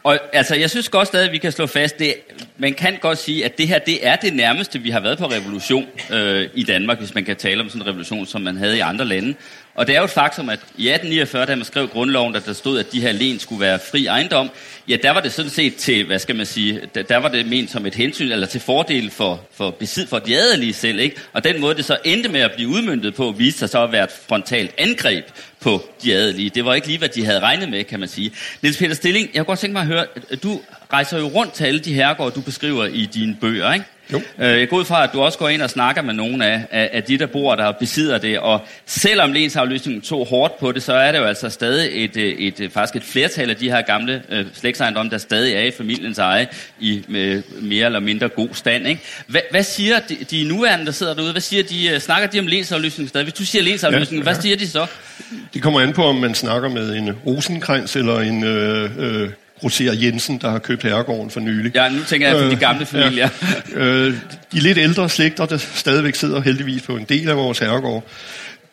og 0.02 0.18
altså, 0.32 0.54
jeg 0.54 0.70
synes 0.70 0.88
godt 0.88 1.08
stadig, 1.08 1.26
at 1.26 1.32
vi 1.32 1.38
kan 1.38 1.52
slå 1.52 1.66
fast, 1.66 1.98
det, 1.98 2.14
man 2.58 2.74
kan 2.74 2.98
godt 3.00 3.18
sige, 3.18 3.44
at 3.44 3.58
det 3.58 3.68
her, 3.68 3.78
det 3.78 4.06
er 4.06 4.16
det 4.16 4.34
nærmeste, 4.34 4.78
vi 4.78 4.90
har 4.90 5.00
været 5.00 5.18
på 5.18 5.26
revolution 5.26 5.86
øh, 6.10 6.48
i 6.54 6.64
Danmark, 6.64 6.98
hvis 6.98 7.14
man 7.14 7.24
kan 7.24 7.36
tale 7.36 7.60
om 7.60 7.68
sådan 7.68 7.82
en 7.82 7.88
revolution, 7.88 8.26
som 8.26 8.40
man 8.40 8.56
havde 8.56 8.76
i 8.76 8.80
andre 8.80 9.04
lande. 9.04 9.34
Og 9.74 9.86
det 9.86 9.94
er 9.94 9.98
jo 9.98 10.04
et 10.04 10.10
faktum, 10.10 10.48
at 10.48 10.58
i 10.76 10.88
1849, 10.88 11.46
da 11.46 11.54
man 11.56 11.64
skrev 11.64 11.88
grundloven, 11.88 12.36
at 12.36 12.46
der 12.46 12.52
stod, 12.52 12.78
at 12.78 12.92
de 12.92 13.00
her 13.00 13.12
len 13.12 13.38
skulle 13.38 13.60
være 13.60 13.78
fri 13.90 14.06
ejendom, 14.06 14.50
ja, 14.88 14.96
der 15.02 15.10
var 15.10 15.20
det 15.20 15.32
sådan 15.32 15.50
set 15.50 15.76
til, 15.76 16.06
hvad 16.06 16.18
skal 16.18 16.36
man 16.36 16.46
sige, 16.46 16.80
der, 16.94 17.02
der 17.02 17.16
var 17.16 17.28
det 17.28 17.46
ment 17.46 17.70
som 17.70 17.86
et 17.86 17.94
hensyn, 17.94 18.32
eller 18.32 18.46
til 18.46 18.60
fordel 18.60 19.10
for, 19.10 19.40
for 19.54 19.70
besid 19.70 20.06
for 20.06 20.18
de 20.18 20.36
adelige 20.36 20.72
selv, 20.72 20.98
ikke? 20.98 21.16
Og 21.32 21.44
den 21.44 21.60
måde, 21.60 21.74
det 21.74 21.84
så 21.84 21.96
endte 22.04 22.28
med 22.28 22.40
at 22.40 22.52
blive 22.56 22.68
udmyndtet 22.68 23.14
på, 23.14 23.30
viste 23.30 23.58
sig 23.58 23.68
så 23.68 23.82
at 23.82 23.92
være 23.92 24.04
et 24.04 24.12
frontalt 24.28 24.74
angreb 24.78 25.24
på 25.60 25.84
de 26.02 26.14
adelige. 26.14 26.50
Det 26.50 26.64
var 26.64 26.74
ikke 26.74 26.86
lige, 26.86 26.98
hvad 26.98 27.08
de 27.08 27.24
havde 27.24 27.40
regnet 27.40 27.68
med, 27.68 27.84
kan 27.84 28.00
man 28.00 28.08
sige. 28.08 28.32
Niels 28.62 28.78
Peter 28.78 28.94
Stilling, 28.94 29.30
jeg 29.34 29.40
kunne 29.40 29.44
godt 29.44 29.58
tænke 29.58 29.72
mig 29.72 29.80
at 29.80 29.86
høre, 29.86 30.06
du 30.42 30.60
rejser 30.92 31.18
jo 31.18 31.26
rundt 31.26 31.52
til 31.52 31.64
alle 31.64 31.80
de 31.80 31.94
herregårde, 31.94 32.34
du 32.34 32.40
beskriver 32.40 32.84
i 32.84 33.06
dine 33.06 33.36
bøger, 33.40 33.72
ikke? 33.72 33.84
Jo. 34.12 34.20
Øh, 34.38 34.60
jeg 34.60 34.68
går 34.68 34.76
ud 34.76 34.84
fra, 34.84 35.04
at 35.04 35.10
du 35.12 35.22
også 35.22 35.38
går 35.38 35.48
ind 35.48 35.62
og 35.62 35.70
snakker 35.70 36.02
med 36.02 36.14
nogle 36.14 36.46
af, 36.46 36.66
af, 36.70 36.90
af 36.92 37.02
de, 37.02 37.18
der 37.18 37.26
bor 37.26 37.54
der 37.54 37.64
og 37.64 37.76
besidder 37.76 38.18
det. 38.18 38.38
Og 38.38 38.60
selvom 38.86 39.32
lensafløsningen 39.32 40.02
tog 40.02 40.26
hårdt 40.26 40.58
på 40.58 40.72
det, 40.72 40.82
så 40.82 40.92
er 40.92 41.12
det 41.12 41.18
jo 41.18 41.24
altså 41.24 41.48
stadig 41.48 42.04
et, 42.04 42.16
et, 42.16 42.60
et, 42.60 42.72
faktisk 42.72 42.96
et 42.96 43.02
flertal 43.02 43.50
af 43.50 43.56
de 43.56 43.70
her 43.70 43.82
gamle 43.82 44.22
øh, 44.28 44.46
slægtsejendomme, 44.54 45.10
der 45.10 45.18
stadig 45.18 45.54
er 45.54 45.62
i 45.62 45.70
familiens 45.70 46.18
eje 46.18 46.46
i 46.80 47.04
med 47.08 47.42
mere 47.60 47.86
eller 47.86 48.00
mindre 48.00 48.28
god 48.28 48.48
stand. 48.52 48.86
Ikke? 48.86 49.00
Hvad, 49.26 49.40
hvad 49.50 49.62
siger 49.62 49.98
de, 50.08 50.14
de 50.30 50.44
nuværende, 50.48 50.86
der 50.86 50.92
sidder 50.92 51.14
derude? 51.14 51.32
Hvad 51.32 51.40
siger 51.40 51.62
de? 51.62 51.88
Øh, 51.88 52.00
snakker 52.00 52.28
de 52.28 52.38
om 52.38 52.46
lensafløsningen 52.46 53.08
stadig? 53.08 53.24
Hvis 53.24 53.34
du 53.34 53.44
siger 53.44 53.62
lensafløsningen, 53.62 54.24
ja, 54.24 54.30
ja. 54.30 54.34
hvad 54.34 54.42
siger 54.42 54.56
de 54.56 54.68
så? 54.68 54.86
Det 55.54 55.62
kommer 55.62 55.80
an 55.80 55.92
på, 55.92 56.04
om 56.04 56.16
man 56.16 56.34
snakker 56.34 56.68
med 56.68 56.96
en 56.96 57.12
rosenkrans 57.26 57.96
eller 57.96 58.20
en... 58.20 58.44
Øh, 58.44 58.90
øh 58.98 59.30
Roser 59.62 59.92
Jensen, 59.92 60.38
der 60.38 60.50
har 60.50 60.58
købt 60.58 60.82
herregården 60.82 61.30
for 61.30 61.40
nylig. 61.40 61.74
Ja, 61.74 61.88
nu 61.88 62.04
tænker 62.08 62.28
jeg 62.28 62.36
på 62.36 62.44
øh, 62.44 62.50
de 62.50 62.56
gamle 62.56 62.86
familier. 62.86 63.28
Ja. 63.42 63.76
Øh, 63.84 64.14
de 64.52 64.60
lidt 64.60 64.78
ældre 64.78 65.08
slægter, 65.08 65.46
der 65.46 65.56
stadigvæk 65.56 66.14
sidder 66.14 66.40
heldigvis 66.40 66.82
på 66.82 66.96
en 66.96 67.04
del 67.04 67.28
af 67.28 67.36
vores 67.36 67.58
herregård, 67.58 68.04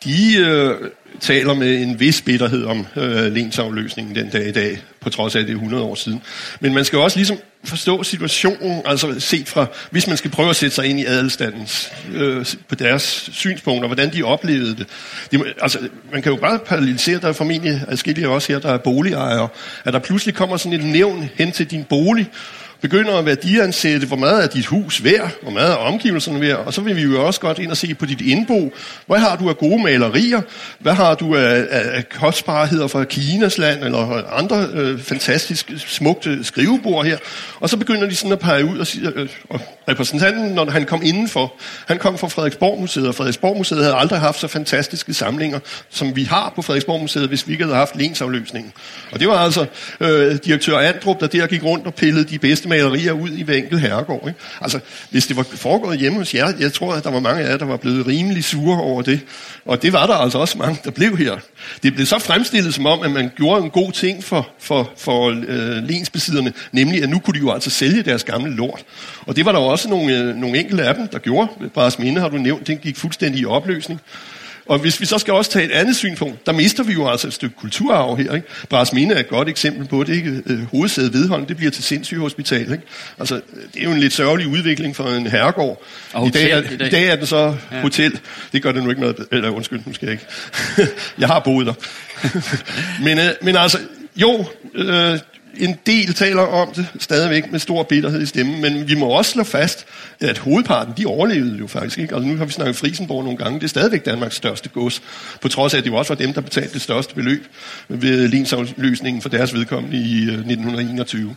de 0.04 0.36
øh, 0.38 0.74
taler 1.20 1.54
med 1.54 1.82
en 1.82 2.00
vis 2.00 2.22
bitterhed 2.22 2.64
om 2.64 2.86
øh, 2.96 3.32
lensafløsningen 3.32 4.14
den 4.14 4.28
dag 4.30 4.48
i 4.48 4.52
dag, 4.52 4.78
på 5.00 5.10
trods 5.10 5.36
af, 5.36 5.42
det 5.42 5.50
er 5.50 5.54
100 5.56 5.82
år 5.82 5.94
siden. 5.94 6.22
Men 6.60 6.74
man 6.74 6.84
skal 6.84 6.98
også 6.98 7.18
ligesom 7.18 7.38
forstå 7.64 8.02
situationen, 8.02 8.82
altså 8.84 9.20
set 9.20 9.48
fra, 9.48 9.66
hvis 9.90 10.06
man 10.06 10.16
skal 10.16 10.30
prøve 10.30 10.50
at 10.50 10.56
sætte 10.56 10.74
sig 10.74 10.86
ind 10.86 11.00
i 11.00 11.04
adelstandens, 11.04 11.92
øh, 12.14 12.46
på 12.68 12.74
deres 12.74 13.30
synspunkter, 13.32 13.88
hvordan 13.88 14.12
de 14.12 14.22
oplevede 14.22 14.76
det. 14.76 14.86
De, 15.32 15.44
altså, 15.60 15.78
man 16.12 16.22
kan 16.22 16.32
jo 16.32 16.38
bare 16.38 16.58
parallelisere, 16.58 17.20
der 17.20 17.28
er 17.28 17.32
formentlig 17.32 17.80
adskillige 17.88 18.28
også 18.28 18.52
her, 18.52 18.58
der 18.58 18.72
er 18.72 18.78
boligejere, 18.78 19.48
at 19.84 19.92
der 19.92 19.98
pludselig 19.98 20.34
kommer 20.34 20.56
sådan 20.56 20.72
et 20.80 20.84
nævn 20.84 21.30
hen 21.34 21.52
til 21.52 21.70
din 21.70 21.84
bolig, 21.84 22.30
begynder 22.82 23.18
at 23.18 23.26
værdiansætte, 23.26 24.06
hvor 24.06 24.16
meget 24.16 24.44
er 24.44 24.48
dit 24.48 24.66
hus 24.66 25.04
værd, 25.04 25.30
hvor 25.42 25.50
meget 25.50 25.70
er 25.70 25.76
omgivelserne 25.76 26.40
værd, 26.40 26.56
og 26.66 26.74
så 26.74 26.80
vil 26.80 26.96
vi 26.96 27.02
jo 27.02 27.26
også 27.26 27.40
godt 27.40 27.58
ind 27.58 27.70
og 27.70 27.76
se 27.76 27.94
på 27.94 28.06
dit 28.06 28.20
indbo. 28.20 28.72
Hvad 29.06 29.18
har 29.18 29.36
du 29.36 29.48
af 29.48 29.58
gode 29.58 29.82
malerier? 29.82 30.40
Hvad 30.78 30.92
har 30.92 31.14
du 31.14 31.36
af, 31.36 31.66
af 31.70 32.08
kostbarheder 32.08 32.86
fra 32.86 33.04
Kinas 33.04 33.58
land, 33.58 33.84
eller 33.84 34.32
andre 34.38 34.68
øh, 34.74 35.00
fantastisk 35.00 35.72
smukte 35.76 36.44
skrivebord 36.44 37.06
her? 37.06 37.18
Og 37.60 37.68
så 37.68 37.76
begynder 37.76 38.08
de 38.08 38.14
sådan 38.14 38.32
at 38.32 38.38
pege 38.38 38.64
ud 38.64 38.78
og 38.78 38.86
sige, 38.86 39.08
øh, 39.08 39.22
øh 39.22 39.28
og 39.50 39.60
repræsentanten, 39.88 40.54
når 40.54 40.70
han 40.70 40.84
kom 40.84 41.02
indenfor, 41.04 41.52
han 41.86 41.98
kom 41.98 42.18
fra 42.18 42.28
Frederiksborg 42.28 42.80
Museet, 42.80 43.08
og 43.08 43.14
Frederiksborg 43.14 43.56
Museet 43.56 43.82
havde 43.82 43.96
aldrig 43.96 44.20
haft 44.20 44.40
så 44.40 44.48
fantastiske 44.48 45.14
samlinger, 45.14 45.58
som 45.90 46.16
vi 46.16 46.24
har 46.24 46.52
på 46.56 46.62
Frederiksborg 46.62 47.00
Museet, 47.00 47.28
hvis 47.28 47.46
vi 47.46 47.52
ikke 47.52 47.64
havde 47.64 47.76
haft 47.76 47.96
lensafløsningen. 47.96 48.72
Og 49.12 49.20
det 49.20 49.28
var 49.28 49.38
altså 49.38 49.66
øh, 50.00 50.38
direktør 50.44 50.78
Andrup, 50.78 51.20
der 51.20 51.26
der 51.26 51.46
gik 51.46 51.64
rundt 51.64 51.86
og 51.86 51.94
pillede 51.94 52.24
de 52.24 52.38
bedste 52.38 52.68
malerier 52.72 53.12
ud 53.12 53.30
i 53.30 53.42
hver 53.42 53.54
enkelt 53.54 53.80
herregård. 53.80 54.28
Ikke? 54.28 54.40
Altså, 54.60 54.80
hvis 55.10 55.26
det 55.26 55.36
var 55.36 55.42
foregået 55.42 55.98
hjemme 55.98 56.18
hos 56.18 56.34
jer, 56.34 56.52
jeg 56.60 56.72
tror, 56.72 56.94
at 56.94 57.04
der 57.04 57.10
var 57.10 57.20
mange 57.20 57.42
af 57.42 57.50
jer, 57.50 57.56
der 57.56 57.64
var 57.64 57.76
blevet 57.76 58.06
rimelig 58.06 58.44
sure 58.44 58.80
over 58.80 59.02
det. 59.02 59.20
Og 59.64 59.82
det 59.82 59.92
var 59.92 60.06
der 60.06 60.14
altså 60.14 60.38
også 60.38 60.58
mange, 60.58 60.78
der 60.84 60.90
blev 60.90 61.16
her. 61.16 61.36
Det 61.82 61.94
blev 61.94 62.06
så 62.06 62.18
fremstillet 62.18 62.74
som 62.74 62.86
om, 62.86 63.02
at 63.02 63.10
man 63.10 63.30
gjorde 63.36 63.64
en 63.64 63.70
god 63.70 63.92
ting 63.92 64.24
for, 64.24 64.48
for, 64.58 64.92
for 64.96 65.28
øh, 65.48 65.84
lensbesidderne, 65.88 66.52
nemlig 66.72 67.02
at 67.02 67.08
nu 67.08 67.18
kunne 67.18 67.34
de 67.34 67.38
jo 67.38 67.52
altså 67.52 67.70
sælge 67.70 68.02
deres 68.02 68.24
gamle 68.24 68.56
lort. 68.56 68.84
Og 69.26 69.36
det 69.36 69.44
var 69.44 69.52
der 69.52 69.58
også 69.58 69.88
nogle, 69.88 70.18
øh, 70.18 70.36
nogle 70.36 70.58
enkelte 70.58 70.84
af 70.84 70.94
dem, 70.94 71.08
der 71.08 71.18
gjorde. 71.18 71.48
Bras 71.74 71.98
Minde 71.98 72.20
har 72.20 72.28
du 72.28 72.36
nævnt, 72.36 72.66
den 72.66 72.78
gik 72.78 72.96
fuldstændig 72.96 73.40
i 73.40 73.44
opløsning. 73.44 74.00
Og 74.66 74.78
hvis 74.78 75.00
vi 75.00 75.06
så 75.06 75.18
skal 75.18 75.34
også 75.34 75.50
tage 75.50 75.64
et 75.64 75.70
andet 75.70 75.96
synspunkt, 75.96 76.46
der 76.46 76.52
mister 76.52 76.82
vi 76.82 76.92
jo 76.92 77.08
altså 77.08 77.26
et 77.26 77.32
stykke 77.32 77.56
kulturarv 77.56 78.16
her. 78.16 78.34
Ikke? 78.34 78.92
Mine 78.92 79.14
er 79.14 79.20
et 79.20 79.28
godt 79.28 79.48
eksempel 79.48 79.88
på 79.88 80.04
det. 80.04 80.16
Ikke? 80.16 80.42
Øh, 80.46 80.62
hovedsædet 80.70 81.12
Vedholm, 81.12 81.46
det 81.46 81.56
bliver 81.56 81.70
til 81.70 81.84
sindssyge 81.84 82.20
hospital. 82.20 82.60
Ikke? 82.60 82.82
Altså, 83.18 83.34
det 83.74 83.80
er 83.80 83.84
jo 83.84 83.90
en 83.90 84.00
lidt 84.00 84.12
sørgelig 84.12 84.46
udvikling 84.46 84.96
for 84.96 85.04
en 85.04 85.26
herregård. 85.26 85.82
Og 86.12 86.20
hotel, 86.20 86.46
I, 86.46 86.50
dag 86.50 86.52
er, 86.52 86.70
i, 86.70 86.76
dag. 86.76 86.86
I 86.86 86.90
dag 86.90 87.06
er 87.06 87.16
den 87.16 87.26
så 87.26 87.54
ja. 87.72 87.80
hotel. 87.80 88.20
Det 88.52 88.62
gør 88.62 88.72
det 88.72 88.82
nu 88.82 88.90
ikke 88.90 89.00
noget... 89.00 89.26
Eller 89.32 89.50
undskyld, 89.50 89.80
nu 89.86 89.94
skal 89.94 90.06
jeg 90.06 90.12
ikke. 90.12 90.92
jeg 91.18 91.28
har 91.28 91.40
boet 91.40 91.66
der. 91.66 91.74
men, 93.04 93.18
øh, 93.18 93.30
men 93.42 93.56
altså, 93.56 93.78
jo, 94.16 94.46
øh, 94.74 95.18
en 95.56 95.78
del 95.86 96.14
taler 96.14 96.42
om 96.42 96.72
det 96.74 96.86
stadigvæk 97.00 97.52
med 97.52 97.58
stor 97.58 97.82
bitterhed 97.82 98.22
i 98.22 98.26
stemmen, 98.26 98.60
men 98.60 98.88
vi 98.88 98.94
må 98.94 99.06
også 99.06 99.30
slå 99.30 99.44
fast, 99.44 99.86
at 100.20 100.38
hovedparten, 100.38 100.94
de 100.96 101.06
overlevede 101.06 101.58
jo 101.58 101.66
faktisk 101.66 101.98
ikke. 101.98 102.14
Altså 102.14 102.28
nu 102.28 102.36
har 102.36 102.44
vi 102.44 102.52
snakket 102.52 102.76
Frisenborg 102.76 103.24
nogle 103.24 103.38
gange, 103.38 103.58
det 103.58 103.64
er 103.64 103.68
stadigvæk 103.68 104.04
Danmarks 104.04 104.36
største 104.36 104.68
gods, 104.68 105.02
på 105.40 105.48
trods 105.48 105.74
af, 105.74 105.78
at 105.78 105.84
det 105.84 105.90
jo 105.90 105.96
også 105.96 106.14
var 106.14 106.18
dem, 106.18 106.32
der 106.32 106.40
betalte 106.40 106.72
det 106.72 106.82
største 106.82 107.14
beløb 107.14 107.46
ved 107.88 108.28
lensafløsningen 108.28 109.22
for 109.22 109.28
deres 109.28 109.54
vedkommende 109.54 109.96
i 109.96 110.22
øh, 110.22 110.32
1921. 110.32 111.36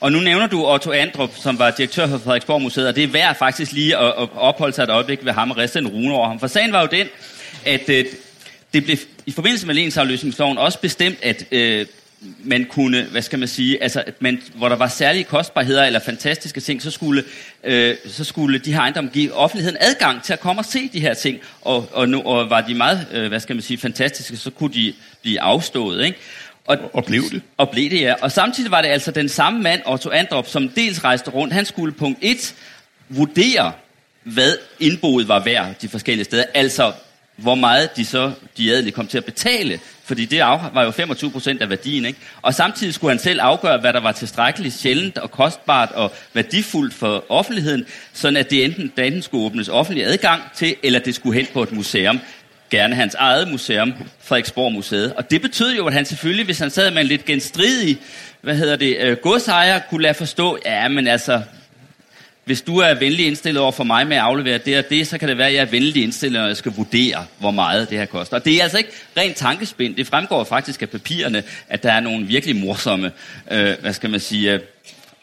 Og 0.00 0.12
nu 0.12 0.20
nævner 0.20 0.46
du 0.46 0.66
Otto 0.66 0.92
Andrup, 0.92 1.30
som 1.36 1.58
var 1.58 1.70
direktør 1.70 2.06
for 2.06 2.18
Frederiksborg 2.18 2.62
Museet, 2.62 2.88
og 2.88 2.96
det 2.96 3.04
er 3.04 3.08
værd 3.08 3.38
faktisk 3.38 3.72
lige 3.72 3.96
at, 3.96 4.06
at 4.06 4.28
opholde 4.34 4.74
sig 4.74 4.82
et 4.82 4.90
øjeblik 4.90 5.24
ved 5.24 5.32
ham 5.32 5.50
og 5.50 5.56
riste 5.56 5.78
en 5.78 5.88
rune 5.88 6.14
over 6.14 6.28
ham. 6.28 6.40
For 6.40 6.46
sagen 6.46 6.72
var 6.72 6.80
jo 6.80 6.88
den, 6.90 7.06
at 7.64 7.88
øh, 7.88 8.04
det 8.72 8.84
blev 8.84 8.96
i 9.26 9.30
forbindelse 9.30 9.66
med 9.66 9.74
lensafløsningsloven 9.74 10.58
også 10.58 10.80
bestemt, 10.80 11.18
at 11.22 11.44
øh, 11.52 11.86
man 12.44 12.64
kunne, 12.64 13.02
hvad 13.02 13.22
skal 13.22 13.38
man 13.38 13.48
sige, 13.48 13.82
altså, 13.82 14.02
at 14.06 14.22
man, 14.22 14.42
hvor 14.54 14.68
der 14.68 14.76
var 14.76 14.88
særlige 14.88 15.24
kostbarheder 15.24 15.84
eller 15.84 16.00
fantastiske 16.00 16.60
ting, 16.60 16.82
så 16.82 16.90
skulle, 16.90 17.24
øh, 17.64 17.96
så 18.06 18.24
skulle 18.24 18.58
de 18.58 18.72
her 18.72 18.80
ejendomme 18.80 19.10
give 19.10 19.34
offentligheden 19.34 19.78
adgang 19.80 20.22
til 20.22 20.32
at 20.32 20.40
komme 20.40 20.60
og 20.60 20.64
se 20.64 20.88
de 20.88 21.00
her 21.00 21.14
ting, 21.14 21.38
og, 21.60 21.88
og, 21.92 22.08
nu, 22.08 22.22
og 22.22 22.50
var 22.50 22.60
de 22.60 22.74
meget, 22.74 23.06
øh, 23.12 23.28
hvad 23.28 23.40
skal 23.40 23.56
man 23.56 23.62
sige, 23.62 23.78
fantastiske, 23.78 24.36
så 24.36 24.50
kunne 24.50 24.74
de 24.74 24.94
blive 25.22 25.40
afstået, 25.40 26.04
ikke? 26.04 26.18
Og, 26.66 26.78
og 26.92 27.04
blev 27.04 27.22
det. 27.22 27.42
Og 27.56 27.70
blev 27.70 27.90
det, 27.90 28.00
ja. 28.00 28.14
Og 28.20 28.32
samtidig 28.32 28.70
var 28.70 28.82
det 28.82 28.88
altså 28.88 29.10
den 29.10 29.28
samme 29.28 29.62
mand, 29.62 29.82
Otto 29.86 30.10
Androp, 30.10 30.48
som 30.48 30.68
dels 30.68 31.04
rejste 31.04 31.30
rundt. 31.30 31.54
Han 31.54 31.64
skulle 31.64 31.92
punkt 31.92 32.18
1 32.22 32.54
vurdere, 33.08 33.72
hvad 34.22 34.52
indboet 34.80 35.28
var 35.28 35.44
værd 35.44 35.74
de 35.82 35.88
forskellige 35.88 36.24
steder. 36.24 36.44
Altså, 36.54 36.92
hvor 37.36 37.54
meget 37.54 37.96
de 37.96 38.04
så, 38.04 38.32
de 38.56 38.72
adelige, 38.72 38.92
kom 38.92 39.06
til 39.06 39.18
at 39.18 39.24
betale. 39.24 39.80
Fordi 40.08 40.24
det 40.24 40.40
var 40.72 40.84
jo 40.84 40.90
25 40.90 41.30
procent 41.30 41.62
af 41.62 41.70
værdien. 41.70 42.04
Ikke? 42.04 42.18
Og 42.42 42.54
samtidig 42.54 42.94
skulle 42.94 43.10
han 43.10 43.18
selv 43.18 43.40
afgøre, 43.42 43.78
hvad 43.78 43.92
der 43.92 44.00
var 44.00 44.12
tilstrækkeligt 44.12 44.74
sjældent 44.74 45.18
og 45.18 45.30
kostbart 45.30 45.92
og 45.92 46.12
værdifuldt 46.34 46.94
for 46.94 47.24
offentligheden, 47.28 47.86
sådan 48.12 48.36
at 48.36 48.50
det 48.50 48.64
enten, 48.64 48.92
der 48.96 49.02
enten 49.02 49.22
skulle 49.22 49.44
åbnes 49.44 49.68
offentlig 49.68 50.06
adgang 50.06 50.42
til, 50.56 50.76
eller 50.82 50.98
det 50.98 51.14
skulle 51.14 51.38
hen 51.38 51.46
på 51.52 51.62
et 51.62 51.72
museum 51.72 52.20
gerne 52.70 52.94
hans 52.94 53.14
eget 53.14 53.48
museum, 53.48 53.94
Frederiksborg 54.20 54.72
Museet. 54.72 55.12
Og 55.12 55.30
det 55.30 55.42
betød 55.42 55.76
jo, 55.76 55.86
at 55.86 55.92
han 55.92 56.04
selvfølgelig, 56.04 56.44
hvis 56.44 56.58
han 56.58 56.70
sad 56.70 56.90
med 56.90 57.00
en 57.00 57.06
lidt 57.06 57.24
genstridig, 57.24 57.98
hvad 58.40 58.56
hedder 58.56 58.76
det, 58.76 58.96
øh, 59.00 59.16
godsejer, 59.16 59.80
kunne 59.90 60.02
lade 60.02 60.14
forstå, 60.14 60.58
ja, 60.64 60.88
men 60.88 61.06
altså, 61.06 61.42
hvis 62.48 62.62
du 62.62 62.78
er 62.78 62.94
venlig 62.94 63.26
indstillet 63.26 63.62
over 63.62 63.72
for 63.72 63.84
mig 63.84 64.06
med 64.06 64.16
at 64.16 64.22
aflevere 64.22 64.58
det 64.58 64.78
og 64.78 64.84
det, 64.90 65.06
så 65.06 65.18
kan 65.18 65.28
det 65.28 65.38
være, 65.38 65.46
at 65.46 65.54
jeg 65.54 65.60
er 65.60 65.70
venlig 65.70 66.02
indstillet, 66.02 66.40
når 66.40 66.46
jeg 66.46 66.56
skal 66.56 66.72
vurdere, 66.76 67.24
hvor 67.38 67.50
meget 67.50 67.90
det 67.90 67.98
her 67.98 68.06
koster. 68.06 68.36
Og 68.36 68.44
det 68.44 68.58
er 68.58 68.62
altså 68.62 68.78
ikke 68.78 68.90
rent 69.16 69.36
tankespind. 69.36 69.96
Det 69.96 70.06
fremgår 70.06 70.44
faktisk 70.44 70.82
af 70.82 70.88
papirerne, 70.88 71.42
at 71.68 71.82
der 71.82 71.92
er 71.92 72.00
nogle 72.00 72.26
virkelig 72.26 72.56
morsomme, 72.56 73.12
øh, 73.50 73.74
hvad 73.80 73.92
skal 73.92 74.10
man 74.10 74.20
sige, 74.20 74.52
øh, 74.52 74.60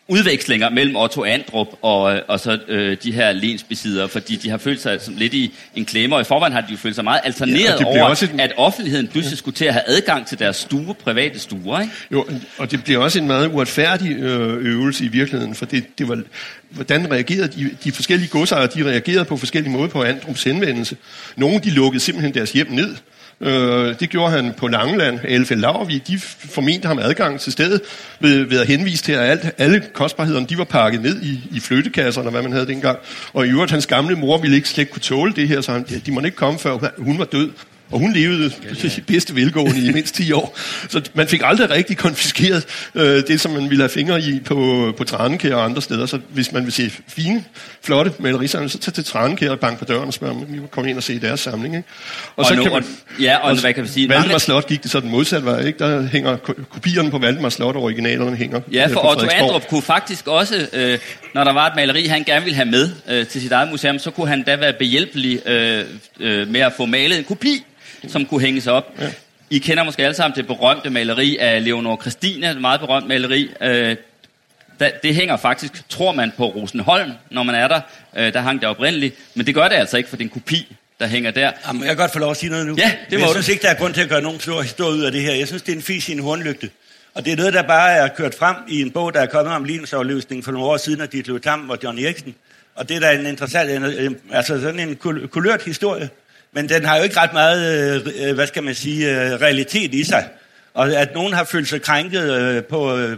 udvekslinger 0.07 0.69
mellem 0.69 0.95
Otto 0.95 1.23
Andrup 1.23 1.67
og, 1.81 2.21
og 2.27 2.39
så 2.39 2.59
øh, 2.67 2.97
de 3.03 3.11
her 3.11 3.31
lensbesiddere, 3.31 4.09
fordi 4.09 4.35
de 4.35 4.49
har 4.49 4.57
følt 4.57 4.81
sig 4.81 5.01
som 5.01 5.15
lidt 5.17 5.33
i 5.33 5.53
en 5.75 5.85
klemme, 5.85 6.15
og 6.15 6.21
i 6.21 6.23
forvejen 6.23 6.53
har 6.53 6.61
de 6.61 6.67
jo 6.71 6.77
følt 6.77 6.95
sig 6.95 7.03
meget 7.03 7.21
alterneret 7.23 7.79
ja, 7.79 7.85
over, 7.85 8.03
også 8.03 8.25
et... 8.25 8.41
at 8.41 8.53
offentligheden 8.57 9.07
pludselig 9.07 9.37
skulle 9.37 9.55
til 9.55 9.65
at 9.65 9.73
have 9.73 9.83
adgang 9.87 10.27
til 10.27 10.39
deres 10.39 10.55
stue, 10.55 10.93
private 10.93 11.39
stuer. 11.39 11.79
Ikke? 11.79 11.93
Jo, 12.11 12.25
og 12.57 12.71
det 12.71 12.83
bliver 12.83 12.99
også 12.99 13.19
en 13.19 13.27
meget 13.27 13.47
uretfærdig 13.47 14.11
øh, 14.11 14.65
øvelse 14.65 15.05
i 15.05 15.07
virkeligheden, 15.07 15.55
for 15.55 15.65
det, 15.65 15.83
det 15.97 16.07
var, 16.09 16.21
hvordan 16.69 17.11
reagerede 17.11 17.47
de, 17.47 17.69
de 17.83 17.91
forskellige 17.91 18.29
godsejere, 18.29 18.67
de 18.67 18.89
reagerede 18.89 19.25
på 19.25 19.37
forskellige 19.37 19.73
måder 19.73 19.87
på 19.87 20.03
Andrups 20.03 20.43
henvendelse. 20.43 20.97
Nogle 21.35 21.59
de 21.59 21.69
lukkede 21.69 22.03
simpelthen 22.03 22.33
deres 22.33 22.51
hjem 22.51 22.67
ned, 22.71 22.95
Øh, 23.41 23.99
det 23.99 24.09
gjorde 24.09 24.31
han 24.31 24.53
på 24.57 24.67
Langeland. 24.67 25.19
Elfe 25.23 25.55
Laurvig, 25.55 26.07
de 26.07 26.19
formente 26.19 26.87
ham 26.87 26.99
adgang 26.99 27.39
til 27.39 27.51
stedet 27.51 27.81
ved, 28.19 28.43
ved 28.43 28.59
at 28.59 28.67
henvise 28.67 29.03
til, 29.03 29.11
at 29.11 29.29
alt, 29.29 29.51
alle 29.57 29.83
kostbarhederne 29.93 30.45
de 30.45 30.57
var 30.57 30.63
pakket 30.63 31.01
ned 31.01 31.21
i, 31.21 31.49
i 31.51 31.59
flyttekasserne, 31.59 32.29
hvad 32.29 32.41
man 32.41 32.51
havde 32.51 32.67
dengang. 32.67 32.99
Og 33.33 33.47
i 33.47 33.49
øvrigt, 33.49 33.71
hans 33.71 33.87
gamle 33.87 34.15
mor 34.15 34.37
ville 34.37 34.55
ikke 34.55 34.69
slet 34.69 34.89
kunne 34.89 35.01
tåle 35.01 35.33
det 35.33 35.47
her, 35.47 35.61
så 35.61 35.71
han, 35.71 35.85
de 36.05 36.11
måtte 36.11 36.27
ikke 36.27 36.37
komme, 36.37 36.59
før 36.59 36.77
hun 36.97 37.19
var 37.19 37.25
død. 37.25 37.49
Og 37.91 37.99
hun 37.99 38.13
levede 38.13 38.51
ja, 38.63 38.69
ja. 38.83 39.01
bedste 39.07 39.35
velgående 39.35 39.87
i 39.87 39.91
mindst 39.91 40.15
10 40.15 40.31
år. 40.31 40.57
Så 40.89 41.01
man 41.13 41.27
fik 41.27 41.41
aldrig 41.43 41.69
rigtig 41.69 41.97
konfiskeret 41.97 42.65
øh, 42.95 43.23
det, 43.27 43.41
som 43.41 43.51
man 43.51 43.69
ville 43.69 43.81
have 43.81 43.89
fingre 43.89 44.21
i 44.21 44.39
på, 44.45 44.93
på 44.97 45.03
Tranekær 45.03 45.55
og 45.55 45.65
andre 45.65 45.81
steder. 45.81 46.05
Så 46.05 46.19
hvis 46.29 46.51
man 46.51 46.63
vil 46.63 46.73
se 46.73 46.91
fine, 47.07 47.43
flotte 47.83 48.11
malerisamlinger, 48.19 48.69
så 48.69 48.77
tag 48.77 48.93
til 48.93 49.05
Tranekær 49.05 49.49
og 49.49 49.59
bank 49.59 49.79
på 49.79 49.85
døren 49.85 50.07
og 50.07 50.13
spørg, 50.13 50.29
om 50.29 50.45
vi 50.49 50.59
må 50.59 50.67
komme 50.67 50.89
ind 50.89 50.97
og 50.97 51.03
se 51.03 51.19
deres 51.19 51.39
samling. 51.39 51.75
Ikke? 51.75 51.87
Og, 52.35 52.39
og 52.39 52.45
så 52.45 52.55
nu, 52.55 52.63
kan 52.63 52.71
man, 52.71 52.85
ja, 53.19 53.37
og, 53.37 53.51
og 53.51 53.61
hvad 53.61 53.73
kan 53.73 53.83
vi 53.83 53.89
sige? 53.89 54.09
Valdemar 54.09 54.37
Slot 54.37 54.67
gik 54.67 54.83
det 54.83 54.91
sådan 54.91 55.09
modsat 55.09 55.45
vej. 55.45 55.65
Ikke? 55.65 55.79
Der 55.79 56.07
hænger 56.07 56.37
kopierne 56.69 57.11
på 57.11 57.17
Valdemar 57.17 57.49
Slot, 57.49 57.75
og 57.75 57.81
originalerne 57.81 58.35
hænger 58.35 58.61
Ja, 58.71 58.87
for 58.87 59.11
Otto 59.11 59.27
Andrup 59.33 59.67
kunne 59.67 59.81
faktisk 59.81 60.27
også, 60.27 60.67
øh, 60.73 60.99
når 61.33 61.43
der 61.43 61.53
var 61.53 61.67
et 61.67 61.75
maleri, 61.75 62.05
han 62.05 62.23
gerne 62.23 62.43
ville 62.43 62.55
have 62.55 62.71
med 62.71 62.89
øh, 63.09 63.27
til 63.27 63.41
sit 63.41 63.51
eget 63.51 63.69
museum, 63.69 63.99
så 63.99 64.11
kunne 64.11 64.27
han 64.27 64.43
da 64.43 64.55
være 64.55 64.73
behjælpelig 64.73 65.47
øh, 65.47 65.85
øh, 66.19 66.47
med 66.47 66.61
at 66.61 66.73
få 66.77 66.85
malet 66.85 67.17
en 67.17 67.23
kopi 67.23 67.63
som 68.11 68.25
kunne 68.25 68.41
hænges 68.41 68.67
op. 68.67 68.93
Ja. 68.99 69.11
I 69.49 69.59
kender 69.59 69.83
måske 69.83 70.03
alle 70.03 70.15
sammen 70.15 70.35
det 70.35 70.47
berømte 70.47 70.89
maleri 70.89 71.37
af 71.37 71.63
Leonor 71.63 71.97
Christine, 72.01 72.51
et 72.51 72.61
meget 72.61 72.79
berømt 72.79 73.07
maleri. 73.07 73.49
Øh, 73.61 73.95
det 74.79 75.15
hænger 75.15 75.37
faktisk, 75.37 75.89
tror 75.89 76.11
man, 76.11 76.31
på 76.37 76.45
Rosenholm, 76.45 77.11
når 77.31 77.43
man 77.43 77.55
er 77.55 77.67
der. 77.67 77.81
Øh, 78.17 78.33
der 78.33 78.41
hang 78.41 78.61
det 78.61 78.69
oprindeligt, 78.69 79.15
men 79.35 79.45
det 79.45 79.55
gør 79.55 79.67
det 79.67 79.75
altså 79.75 79.97
ikke, 79.97 80.09
for 80.09 80.17
det 80.17 80.23
er 80.23 80.25
en 80.25 80.33
kopi, 80.33 80.75
der 80.99 81.07
hænger 81.07 81.31
der. 81.31 81.51
Jamen, 81.67 81.81
jeg 81.81 81.89
kan 81.89 81.97
godt 81.97 82.13
få 82.13 82.19
lov 82.19 82.31
at 82.31 82.37
sige 82.37 82.49
noget 82.49 82.67
nu. 82.67 82.75
Ja, 82.77 82.91
det 83.09 83.19
må 83.19 83.25
jeg 83.25 83.27
du. 83.27 83.33
synes 83.33 83.49
ikke, 83.49 83.61
der 83.61 83.69
er 83.69 83.75
grund 83.75 83.93
til 83.93 84.01
at 84.01 84.09
gøre 84.09 84.21
nogen 84.21 84.39
stor 84.39 84.61
historie 84.61 84.97
ud 84.97 85.03
af 85.03 85.11
det 85.11 85.21
her. 85.21 85.33
Jeg 85.33 85.47
synes, 85.47 85.61
det 85.61 85.71
er 85.71 85.75
en 85.75 85.81
fis 85.81 86.09
i 86.09 86.11
en 86.11 86.19
hornlygte. 86.19 86.69
Og 87.13 87.25
det 87.25 87.33
er 87.33 87.37
noget, 87.37 87.53
der 87.53 87.61
bare 87.61 87.91
er 87.91 88.07
kørt 88.07 88.35
frem 88.35 88.55
i 88.67 88.81
en 88.81 88.91
bog, 88.91 89.13
der 89.13 89.21
er 89.21 89.25
kommet 89.25 89.53
om 89.53 89.63
lignsoverløsning 89.63 90.43
for 90.43 90.51
nogle 90.51 90.67
år 90.67 90.77
siden 90.77 91.01
af 91.01 91.09
Ditlev 91.09 91.39
Tam 91.41 91.69
og 91.69 91.77
John 91.83 91.99
Eriksen. 91.99 92.35
Og 92.75 92.89
det 92.89 92.95
er 92.95 92.99
da 92.99 93.19
en 93.19 93.25
interessant, 93.25 93.85
altså 94.31 94.61
sådan 94.61 94.79
en 94.79 94.95
kulørt 95.27 95.63
historie 95.63 96.09
men 96.55 96.69
den 96.69 96.85
har 96.85 96.97
jo 96.97 97.03
ikke 97.03 97.19
ret 97.19 97.33
meget, 97.33 97.95
øh, 97.95 98.29
øh, 98.29 98.35
hvad 98.35 98.47
skal 98.47 98.63
man 98.63 98.75
sige, 98.75 99.11
øh, 99.11 99.41
realitet 99.41 99.93
i 99.93 100.03
sig. 100.03 100.29
Og 100.73 100.93
at 100.93 101.13
nogen 101.13 101.33
har 101.33 101.43
følt 101.43 101.67
sig 101.67 101.81
krænket 101.81 102.33
øh, 102.33 102.63
på, 102.63 102.97
øh, 102.97 103.17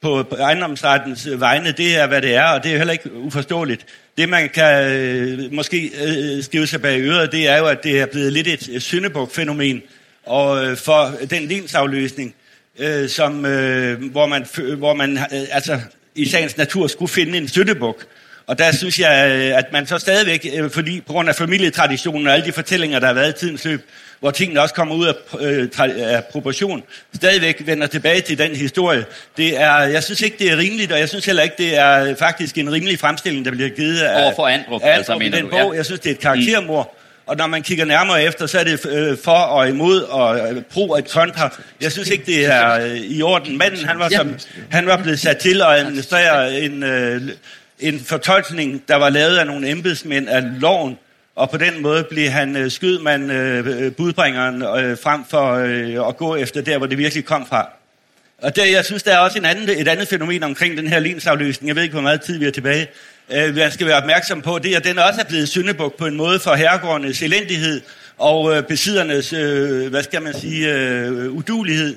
på, 0.00 0.22
på 0.22 0.36
ejendomsrettens 0.36 1.28
vegne, 1.36 1.72
det 1.72 1.96
er, 1.96 2.06
hvad 2.06 2.22
det 2.22 2.34
er, 2.34 2.44
og 2.44 2.64
det 2.64 2.72
er 2.72 2.76
heller 2.76 2.92
ikke 2.92 3.12
uforståeligt. 3.14 3.86
Det, 4.18 4.28
man 4.28 4.48
kan 4.48 4.92
øh, 4.92 5.52
måske 5.52 5.90
øh, 6.06 6.42
skrive 6.42 6.66
sig 6.66 6.82
bag 6.82 7.00
øret, 7.00 7.32
det 7.32 7.48
er 7.48 7.58
jo, 7.58 7.66
at 7.66 7.84
det 7.84 8.00
er 8.00 8.06
blevet 8.06 8.32
lidt 8.32 8.46
et 8.46 8.82
syndebuk-fænomen, 8.82 9.82
og 10.26 10.64
øh, 10.64 10.76
for 10.76 11.12
den 11.30 11.42
linsafløsning, 11.42 12.34
øh, 12.78 13.08
som, 13.08 13.46
øh, 13.46 14.10
hvor 14.10 14.26
man, 14.26 14.46
hvor 14.78 14.94
man 14.94 15.18
øh, 15.18 15.42
altså, 15.50 15.80
i 16.14 16.26
sagens 16.26 16.56
natur 16.56 16.86
skulle 16.86 17.12
finde 17.12 17.38
en 17.38 17.48
syndebuk, 17.48 18.06
og 18.46 18.58
der 18.58 18.72
synes 18.72 18.98
jeg, 18.98 19.30
øh, 19.30 19.58
at 19.58 19.72
man 19.72 19.86
så 19.86 19.98
stadigvæk, 19.98 20.46
øh, 20.54 20.70
fordi 20.70 21.00
på 21.00 21.12
grund 21.12 21.28
af 21.28 21.34
familietraditionen 21.34 22.26
og 22.26 22.32
alle 22.32 22.46
de 22.46 22.52
fortællinger, 22.52 22.98
der 22.98 23.06
har 23.06 23.14
været 23.14 23.30
i 23.30 23.38
tidens 23.38 23.64
løb, 23.64 23.90
hvor 24.20 24.30
tingene 24.30 24.60
også 24.60 24.74
kommer 24.74 24.94
ud 24.94 25.06
af, 25.06 25.14
øh, 25.40 25.68
af 25.96 26.24
proportion, 26.24 26.82
stadigvæk 27.14 27.62
vender 27.66 27.86
tilbage 27.86 28.20
til 28.20 28.38
den 28.38 28.56
historie. 28.56 29.04
Det 29.36 29.60
er, 29.60 29.74
jeg 29.74 30.02
synes 30.02 30.20
ikke, 30.22 30.36
det 30.38 30.52
er 30.52 30.56
rimeligt, 30.56 30.92
og 30.92 30.98
jeg 30.98 31.08
synes 31.08 31.24
heller 31.24 31.42
ikke, 31.42 31.54
det 31.58 31.76
er 31.78 32.14
faktisk 32.14 32.58
en 32.58 32.72
rimelig 32.72 32.98
fremstilling, 32.98 33.44
der 33.44 33.50
bliver 33.50 33.68
givet 33.68 34.00
af, 34.00 34.22
Over 34.22 34.34
for 34.36 34.46
Andrup, 34.46 34.82
af 34.82 34.98
Andrup 34.98 35.22
altså, 35.22 35.36
i 35.36 35.40
den 35.40 35.50
bog. 35.50 35.72
Ja. 35.72 35.76
Jeg 35.76 35.84
synes, 35.84 36.00
det 36.00 36.10
er 36.10 36.14
et 36.14 36.20
karaktermord. 36.20 36.94
Mm. 36.94 37.00
Og 37.26 37.36
når 37.36 37.46
man 37.46 37.62
kigger 37.62 37.84
nærmere 37.84 38.22
efter, 38.22 38.46
så 38.46 38.58
er 38.58 38.64
det 38.64 38.86
øh, 38.86 39.18
for 39.24 39.30
og 39.30 39.68
imod 39.68 40.02
og 40.02 40.38
øh, 40.38 40.62
pro 40.62 40.90
og 40.90 41.00
kontra. 41.12 41.56
Jeg 41.80 41.92
synes 41.92 42.08
ikke, 42.08 42.24
det 42.26 42.46
er 42.46 42.72
øh, 42.72 42.96
i 42.96 43.22
orden. 43.22 43.58
Manden, 43.58 43.84
han 43.84 43.98
var, 43.98 44.08
som, 44.08 44.34
han 44.70 44.86
var 44.86 45.02
blevet 45.02 45.20
sat 45.20 45.36
til 45.36 45.62
at 45.62 45.68
administrere 45.68 46.60
en, 46.60 46.82
øh, 46.82 47.22
en 47.80 48.00
fortolkning, 48.00 48.82
der 48.88 48.96
var 48.96 49.08
lavet 49.08 49.36
af 49.36 49.46
nogle 49.46 49.70
embedsmænd 49.70 50.28
af 50.28 50.42
loven, 50.60 50.98
og 51.36 51.50
på 51.50 51.56
den 51.56 51.82
måde 51.82 52.04
blev 52.10 52.28
han 52.28 52.56
øh, 52.56 52.70
skydmand, 52.70 53.32
øh, 53.32 53.66
øh, 53.66 53.92
budbringeren, 53.92 54.62
øh, 54.62 54.98
frem 55.02 55.24
for 55.30 55.52
øh, 55.52 56.08
at 56.08 56.16
gå 56.16 56.36
efter 56.36 56.62
der, 56.62 56.78
hvor 56.78 56.86
det 56.86 56.98
virkelig 56.98 57.24
kom 57.24 57.46
fra. 57.46 57.68
Og 58.42 58.56
der, 58.56 58.64
jeg 58.64 58.84
synes, 58.84 59.02
der 59.02 59.12
er 59.12 59.18
også 59.18 59.38
en 59.38 59.44
anden, 59.44 59.68
et 59.68 59.88
andet 59.88 60.08
fænomen 60.08 60.42
omkring 60.42 60.76
den 60.76 60.86
her 60.86 60.98
linsafløsning. 60.98 61.68
Jeg 61.68 61.76
ved 61.76 61.82
ikke, 61.82 61.92
hvor 61.92 62.02
meget 62.02 62.20
tid 62.20 62.38
vi 62.38 62.46
er 62.46 62.50
tilbage. 62.50 62.88
Øh, 63.32 63.56
jeg 63.56 63.72
skal 63.72 63.86
være 63.86 63.96
opmærksom 63.96 64.42
på, 64.42 64.58
det 64.58 64.74
at 64.74 64.84
den 64.84 64.98
også 64.98 65.20
er 65.20 65.24
blevet 65.24 65.48
syndebuk 65.48 65.98
på 65.98 66.06
en 66.06 66.16
måde 66.16 66.40
for 66.40 66.54
herregårdenes 66.54 67.22
elendighed 67.22 67.80
og 68.18 68.56
øh, 68.56 68.62
besiddernes, 68.62 69.32
øh, 69.32 69.90
hvad 69.90 70.02
skal 70.02 70.22
man 70.22 70.34
sige, 70.34 70.72
øh, 70.72 71.32
udulighed. 71.32 71.96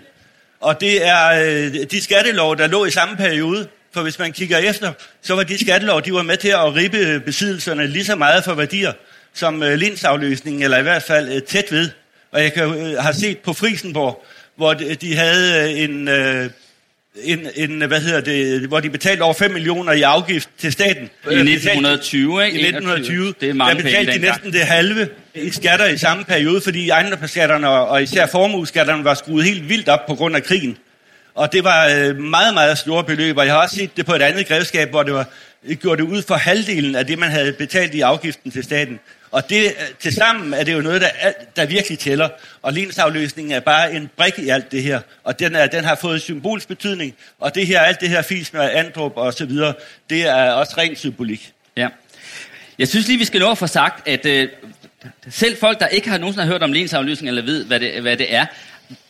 Og 0.60 0.82
det 0.82 1.08
er 1.08 1.28
øh, 1.28 1.74
de 1.92 2.04
skattelov, 2.04 2.58
der 2.58 2.68
lå 2.68 2.86
i 2.86 2.92
samme 2.92 3.16
periode, 3.16 3.68
for 3.93 4.02
hvis 4.02 4.19
man 4.19 4.32
kigger 4.32 4.58
efter, 4.58 4.93
så 5.21 5.36
var 5.36 5.43
de 5.43 5.58
skattelov, 5.58 6.02
de 6.02 6.13
var 6.13 6.21
med 6.21 6.38
til 6.38 6.47
at 6.47 6.76
ribe 6.76 7.19
besiddelserne 7.19 7.88
lige 7.88 8.06
så 8.06 8.15
meget 8.15 8.43
for 8.43 8.54
værdier 8.54 8.91
som 9.38 9.63
øh, 9.63 9.73
linsafløsningen, 9.73 10.63
eller 10.63 10.78
i 10.78 10.82
hvert 10.82 11.04
fald 11.04 11.36
øh, 11.36 11.41
tæt 11.41 11.71
ved. 11.71 11.89
Og 12.32 12.41
jeg 12.41 12.54
kan, 12.54 12.63
øh, 12.63 12.97
har 12.97 13.12
set 13.12 13.38
på 13.38 13.54
Frisenborg, 13.54 14.26
hvor 14.56 14.73
de, 14.73 14.95
de 14.95 15.15
havde 15.15 15.73
øh, 15.73 15.84
en, 15.84 16.08
øh, 16.08 16.50
en, 17.23 17.47
en, 17.56 17.88
hvad 17.88 18.02
hedder 18.02 18.21
det, 18.21 18.67
hvor 18.67 18.80
de 18.80 18.89
betalte 18.89 19.21
over 19.21 19.34
5 19.34 19.52
millioner 19.52 19.91
i 19.91 20.02
afgift 20.02 20.50
til 20.58 20.71
staten. 20.71 21.04
I 21.04 21.34
1920, 21.34 22.45
ikke? 22.45 22.60
I 22.60 22.65
1920. 22.65 23.34
Det 23.41 23.50
er 23.50 23.54
mange 23.54 23.78
der 23.78 23.84
betalte 23.84 24.13
de 24.13 24.19
næsten 24.19 24.54
det 24.54 24.62
halve 24.62 25.10
i 25.36 25.50
skatter 25.50 25.86
i 25.86 25.97
samme 25.97 26.23
periode, 26.23 26.62
fordi 26.62 26.89
ejendomsskatterne 26.89 27.69
og 27.69 28.04
især 28.04 28.26
formueskatterne 28.26 29.04
var 29.04 29.13
skruet 29.13 29.43
helt 29.43 29.69
vildt 29.69 29.89
op 29.89 30.06
på 30.08 30.15
grund 30.15 30.36
af 30.36 30.43
krigen. 30.43 30.78
Og 31.38 31.54
det 31.54 31.63
var 31.63 31.88
øh, 31.88 32.15
meget, 32.15 32.54
meget 32.54 32.78
store 32.78 33.04
beløb, 33.04 33.38
og 33.38 33.45
jeg 33.45 33.54
har 33.54 33.62
også 33.62 33.76
set 33.76 33.97
det 33.97 34.06
på 34.06 34.13
et 34.15 34.21
andet 34.21 34.47
grevskab, 34.47 34.89
hvor 34.89 35.04
det 35.04 35.13
var 35.13 35.26
øh, 35.63 35.78
gjort 35.78 35.97
det 35.97 36.04
ud 36.04 36.21
for 36.21 36.36
halvdelen 36.36 36.95
af 36.95 37.06
det, 37.06 37.19
man 37.19 37.30
havde 37.30 37.54
betalt 37.54 37.93
i 37.93 38.02
afgiften 38.02 38.52
til 38.52 38.63
staten. 38.63 39.00
Og 39.32 39.50
det, 39.50 39.65
øh, 39.65 39.71
til 40.00 40.13
sammen 40.13 40.54
er 40.54 40.63
det 40.63 40.73
jo 40.73 40.82
noget, 40.82 41.02
der, 41.02 41.10
der 41.56 41.65
virkelig 41.65 42.00
tæller. 42.00 42.30
Og 42.62 42.73
lensafløsningen 42.73 43.52
er 43.52 43.60
bare 43.60 43.93
en 43.93 44.10
brik 44.17 44.39
i 44.39 44.50
alt 44.50 44.71
det 44.71 44.84
her. 44.84 45.00
Og 45.23 45.39
den, 45.39 45.56
er, 45.56 45.67
den 45.67 45.84
har 45.84 45.95
fået 45.95 46.21
symbolsk 46.21 46.67
betydning. 46.67 47.15
Og 47.39 47.56
det 47.56 47.67
her, 47.67 47.80
alt 47.80 48.02
det 48.02 48.10
her 48.10 48.21
fis 48.21 48.54
med 48.54 48.62
Andrup 48.62 49.13
og 49.15 49.34
så 49.34 49.45
videre, 49.45 49.73
det 50.10 50.28
er 50.28 50.52
også 50.52 50.73
ren 50.78 50.95
symbolik. 50.95 51.54
Ja. 51.76 51.88
Jeg 52.80 52.88
synes 52.88 53.08
lige, 53.08 53.19
vi 53.19 53.26
skal 53.26 53.39
nå 53.39 53.52
at 53.52 53.58
få 53.58 53.67
sagt, 53.67 54.08
at 54.08 54.26
øh, 54.26 54.50
selv 55.30 55.58
folk, 55.58 55.80
der 55.80 55.88
ikke 55.88 56.10
har 56.10 56.17
nogensinde 56.17 56.47
hørt 56.47 56.63
om 56.63 56.73
lensafløsning 56.73 57.30
eller 57.30 57.43
ved, 57.43 57.65
hvad 57.65 57.80
det, 57.80 58.02
hvad 58.02 58.17
det 58.17 58.36
er, 58.36 58.45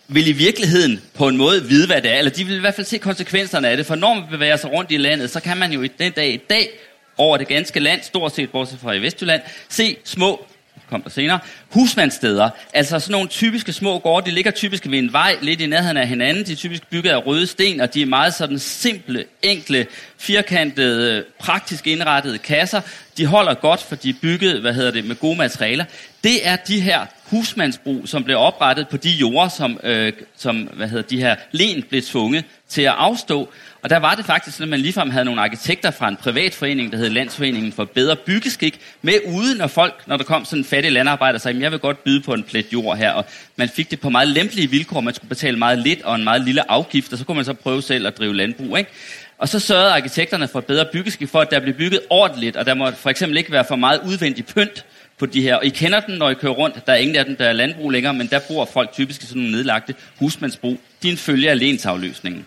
vil 0.07 0.27
i 0.27 0.31
virkeligheden 0.31 1.01
på 1.13 1.27
en 1.27 1.37
måde 1.37 1.65
vide, 1.65 1.87
hvad 1.87 2.01
det 2.01 2.11
er, 2.11 2.17
eller 2.17 2.31
de 2.31 2.43
vil 2.43 2.55
i 2.55 2.59
hvert 2.59 2.75
fald 2.75 2.87
se 2.87 2.97
konsekvenserne 2.97 3.69
af 3.69 3.77
det, 3.77 3.85
for 3.85 3.95
når 3.95 4.13
man 4.13 4.23
bevæger 4.31 4.55
sig 4.55 4.71
rundt 4.71 4.91
i 4.91 4.97
landet, 4.97 5.29
så 5.29 5.39
kan 5.39 5.57
man 5.57 5.71
jo 5.71 5.81
i 5.81 5.87
den 5.87 6.11
dag 6.11 6.33
i 6.33 6.41
dag 6.49 6.69
over 7.17 7.37
det 7.37 7.47
ganske 7.47 7.79
land, 7.79 8.01
stort 8.03 8.35
set 8.35 8.49
bortset 8.49 8.79
fra 8.79 8.93
i 8.93 9.01
Vestjylland, 9.01 9.41
se 9.69 9.97
små 10.03 10.45
kom 10.89 11.01
der 11.01 11.09
senere, 11.09 11.39
husmandssteder. 11.69 12.49
Altså 12.73 12.99
sådan 12.99 13.11
nogle 13.11 13.27
typiske 13.27 13.73
små 13.73 13.99
gårde, 13.99 14.29
de 14.29 14.35
ligger 14.35 14.51
typisk 14.51 14.89
ved 14.89 14.99
en 14.99 15.13
vej, 15.13 15.37
lidt 15.41 15.61
i 15.61 15.65
nærheden 15.65 15.97
af 15.97 16.07
hinanden. 16.07 16.45
De 16.45 16.51
er 16.51 16.55
typisk 16.55 16.89
bygget 16.89 17.11
af 17.11 17.25
røde 17.25 17.47
sten, 17.47 17.81
og 17.81 17.93
de 17.93 18.01
er 18.01 18.05
meget 18.05 18.33
sådan 18.33 18.59
simple, 18.59 19.25
enkle, 19.41 19.87
firkantede, 20.17 21.25
praktisk 21.39 21.87
indrettede 21.87 22.37
kasser. 22.37 22.81
De 23.17 23.25
holder 23.25 23.53
godt, 23.53 23.81
for 23.83 23.95
de 23.95 24.09
er 24.09 24.13
bygget, 24.21 24.61
hvad 24.61 24.73
hedder 24.73 24.91
det, 24.91 25.05
med 25.05 25.15
gode 25.15 25.37
materialer. 25.37 25.85
Det 26.27 26.47
er 26.47 26.55
de 26.55 26.81
her 26.81 27.05
husmandsbrug, 27.23 28.07
som 28.07 28.23
blev 28.23 28.37
oprettet 28.37 28.87
på 28.87 28.97
de 28.97 29.09
jorder, 29.09 29.49
som, 29.49 29.79
øh, 29.83 30.13
som 30.37 30.55
hvad 30.57 30.87
hedder, 30.87 31.03
de 31.03 31.19
her 31.19 31.35
len 31.51 31.83
blev 31.89 32.01
tvunget 32.01 32.45
til 32.69 32.81
at 32.81 32.93
afstå. 32.97 33.49
Og 33.81 33.89
der 33.89 33.97
var 33.97 34.15
det 34.15 34.25
faktisk 34.25 34.57
sådan, 34.57 34.63
at 34.63 34.69
man 34.69 34.79
ligefrem 34.79 35.09
havde 35.09 35.25
nogle 35.25 35.41
arkitekter 35.41 35.91
fra 35.91 36.07
en 36.07 36.15
privatforening, 36.15 36.91
der 36.91 36.97
hed 36.97 37.09
Landsforeningen 37.09 37.71
for 37.71 37.85
Bedre 37.85 38.15
Byggeskik, 38.15 38.79
med 39.01 39.13
ude, 39.27 39.57
når 39.57 39.67
folk, 39.67 40.03
når 40.07 40.17
der 40.17 40.23
kom 40.23 40.45
sådan 40.45 40.59
en 40.59 40.65
fattig 40.65 40.91
landarbejder, 40.91 41.39
sagde, 41.39 41.61
jeg 41.61 41.71
vil 41.71 41.79
godt 41.79 42.03
byde 42.03 42.21
på 42.21 42.33
en 42.33 42.43
plet 42.43 42.73
jord 42.73 42.97
her. 42.97 43.11
Og 43.11 43.25
man 43.55 43.69
fik 43.69 43.91
det 43.91 43.99
på 43.99 44.09
meget 44.09 44.27
lempelige 44.27 44.69
vilkår. 44.69 45.01
Man 45.01 45.13
skulle 45.13 45.29
betale 45.29 45.57
meget 45.57 45.79
lidt 45.79 46.01
og 46.01 46.15
en 46.15 46.23
meget 46.23 46.41
lille 46.41 46.71
afgift, 46.71 47.11
og 47.13 47.19
så 47.19 47.25
kunne 47.25 47.35
man 47.35 47.45
så 47.45 47.53
prøve 47.53 47.81
selv 47.81 48.07
at 48.07 48.17
drive 48.17 48.35
landbrug. 48.35 48.77
Ikke? 48.77 48.91
Og 49.37 49.49
så 49.49 49.59
sørgede 49.59 49.91
arkitekterne 49.91 50.47
for 50.47 50.59
bedre 50.59 50.85
byggeskik 50.93 51.29
for, 51.29 51.39
at 51.39 51.51
der 51.51 51.59
blev 51.59 51.73
bygget 51.73 51.99
ordentligt, 52.09 52.55
og 52.55 52.65
der 52.65 52.73
må 52.73 52.91
for 52.91 53.09
eksempel 53.09 53.37
ikke 53.37 53.51
være 53.51 53.65
for 53.67 53.75
meget 53.75 54.01
udvendig 54.05 54.45
pynt 54.45 54.85
på 55.19 55.25
de 55.25 55.41
her. 55.41 55.55
Og 55.55 55.65
I 55.65 55.69
kender 55.69 55.99
den, 55.99 56.17
når 56.17 56.29
I 56.29 56.33
kører 56.33 56.53
rundt. 56.53 56.85
Der 56.85 56.93
er 56.93 56.97
ingen 56.97 57.15
af 57.15 57.25
dem, 57.25 57.35
der 57.35 57.45
er 57.45 57.53
landbrug 57.53 57.91
længere, 57.91 58.13
men 58.13 58.27
der 58.27 58.39
bor 58.39 58.65
folk 58.65 58.91
typisk 58.91 59.23
i 59.23 59.25
sådan 59.25 59.41
nogle 59.41 59.55
nedlagte 59.55 59.95
husmandsbrug. 60.19 60.79
Er 61.03 61.07
en 61.07 61.17
følge 61.17 61.49
af 61.49 61.59
lensafløsningen. 61.59 62.45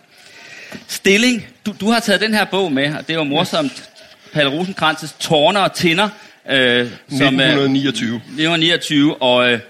Stilling. 0.88 1.46
Du, 1.66 1.74
du 1.80 1.90
har 1.90 2.00
taget 2.00 2.20
den 2.20 2.34
her 2.34 2.44
bog 2.44 2.72
med, 2.72 2.94
og 2.94 3.06
det 3.06 3.10
er 3.10 3.18
jo 3.18 3.24
morsomt. 3.24 3.90
Palle 4.32 4.60
Rosenkrantz's 4.60 5.18
Tårner 5.20 5.60
og 5.60 5.74
Tinder. 5.74 6.08
Øh, 6.50 6.86
som, 7.08 7.40
1929. 7.40 8.16
1929, 8.16 9.22
og 9.22 9.52
øh, 9.52 9.60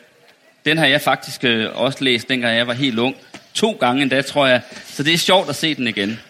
den 0.64 0.78
har 0.78 0.86
jeg 0.86 1.00
faktisk 1.00 1.44
øh, 1.44 1.66
også 1.74 2.04
læst, 2.04 2.28
dengang 2.28 2.56
jeg 2.56 2.66
var 2.66 2.72
helt 2.72 2.98
ung. 2.98 3.16
To 3.54 3.72
gange 3.72 4.02
endda, 4.02 4.22
tror 4.22 4.46
jeg. 4.46 4.60
Så 4.86 5.02
det 5.02 5.14
er 5.14 5.18
sjovt 5.18 5.48
at 5.48 5.56
se 5.56 5.74
den 5.74 5.88
igen. 5.88 6.20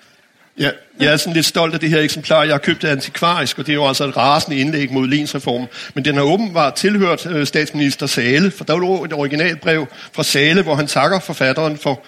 Ja, 0.58 0.70
jeg 1.00 1.12
er 1.12 1.16
sådan 1.16 1.32
lidt 1.32 1.46
stolt 1.46 1.74
af 1.74 1.80
det 1.80 1.90
her 1.90 2.00
eksemplar. 2.00 2.42
Jeg 2.44 2.54
har 2.54 2.58
købt 2.58 2.82
det 2.82 2.88
antikvarisk, 2.88 3.58
og 3.58 3.66
det 3.66 3.72
er 3.72 3.76
jo 3.76 3.88
altså 3.88 4.04
et 4.04 4.16
rasende 4.16 4.58
indlæg 4.60 4.92
mod 4.92 5.08
lensreformen. 5.08 5.68
Men 5.94 6.04
den 6.04 6.14
har 6.14 6.22
åbenbart 6.22 6.74
tilhørt 6.74 7.26
øh, 7.26 7.46
statsminister 7.46 8.06
Sale, 8.06 8.50
for 8.50 8.64
der 8.64 8.78
lå 8.78 9.04
et 9.04 9.12
originalbrev 9.12 9.86
fra 10.12 10.22
Sale, 10.22 10.62
hvor 10.62 10.74
han 10.74 10.86
takker 10.86 11.20
forfatteren 11.20 11.76
for 11.76 12.02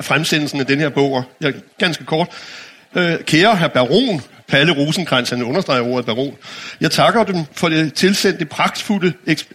fremsendelsen 0.00 0.60
af 0.60 0.66
den 0.66 0.80
her 0.80 0.88
bog. 0.88 1.24
Jeg, 1.40 1.54
ganske 1.78 2.04
kort. 2.04 2.28
Øh, 2.94 3.18
kære 3.18 3.56
herr 3.56 3.68
Baron, 3.68 4.22
Palle 4.48 4.72
Rosenkrantz, 4.72 5.30
han 5.30 5.42
understreger 5.42 5.82
ordet 5.82 6.06
baron. 6.06 6.36
Jeg 6.80 6.90
takker 6.90 7.24
dem 7.24 7.44
for 7.52 7.68
det 7.68 7.94
tilsendte 7.94 8.44
pragtfulde 8.44 9.12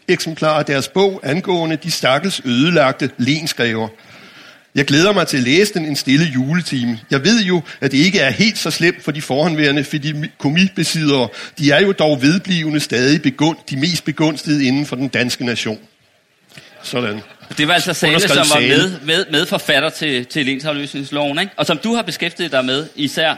eksemplar 0.08 0.60
af 0.60 0.66
deres 0.66 0.88
bog 0.88 1.20
angående 1.24 1.76
de 1.76 1.92
stakkels 1.92 2.42
ødelagte 2.46 3.10
lensgrever. 3.18 3.88
Jeg 4.76 4.86
glæder 4.86 5.14
mig 5.14 5.28
til 5.28 5.38
at 5.38 5.44
læse 5.44 5.74
den 5.74 5.86
en 5.86 5.96
stille 5.96 6.26
juletime. 6.26 7.00
Jeg 7.12 7.24
ved 7.24 7.44
jo, 7.44 7.62
at 7.82 7.92
det 7.92 7.98
ikke 7.98 8.20
er 8.20 8.30
helt 8.30 8.58
så 8.58 8.72
slemt 8.72 9.04
for 9.04 9.12
de 9.12 9.22
forhåndværende 9.22 10.30
komibesiddere. 10.38 11.28
De 11.58 11.72
er 11.72 11.82
jo 11.82 11.92
dog 11.92 12.22
vedblivende 12.22 12.80
stadig 12.80 13.22
begund, 13.22 13.58
de 13.70 13.78
mest 13.78 14.06
begunstigede 14.06 14.66
inden 14.68 14.86
for 14.86 14.96
den 14.96 15.08
danske 15.08 15.46
nation. 15.46 15.80
Sådan. 16.84 17.22
Det 17.58 17.68
var 17.68 17.74
altså 17.74 17.94
Sale, 17.94 18.20
som 18.20 18.38
var 18.38 18.60
med, 18.60 19.00
med, 19.00 19.26
med 19.32 19.46
forfatter 19.46 19.90
til, 19.90 20.26
til 20.26 20.46
lensafløsningsloven, 20.46 21.40
ikke? 21.40 21.52
og 21.58 21.66
som 21.66 21.78
du 21.78 21.96
har 21.96 22.02
beskæftiget 22.02 22.52
dig 22.52 22.66
med 22.66 22.88
især. 22.96 23.36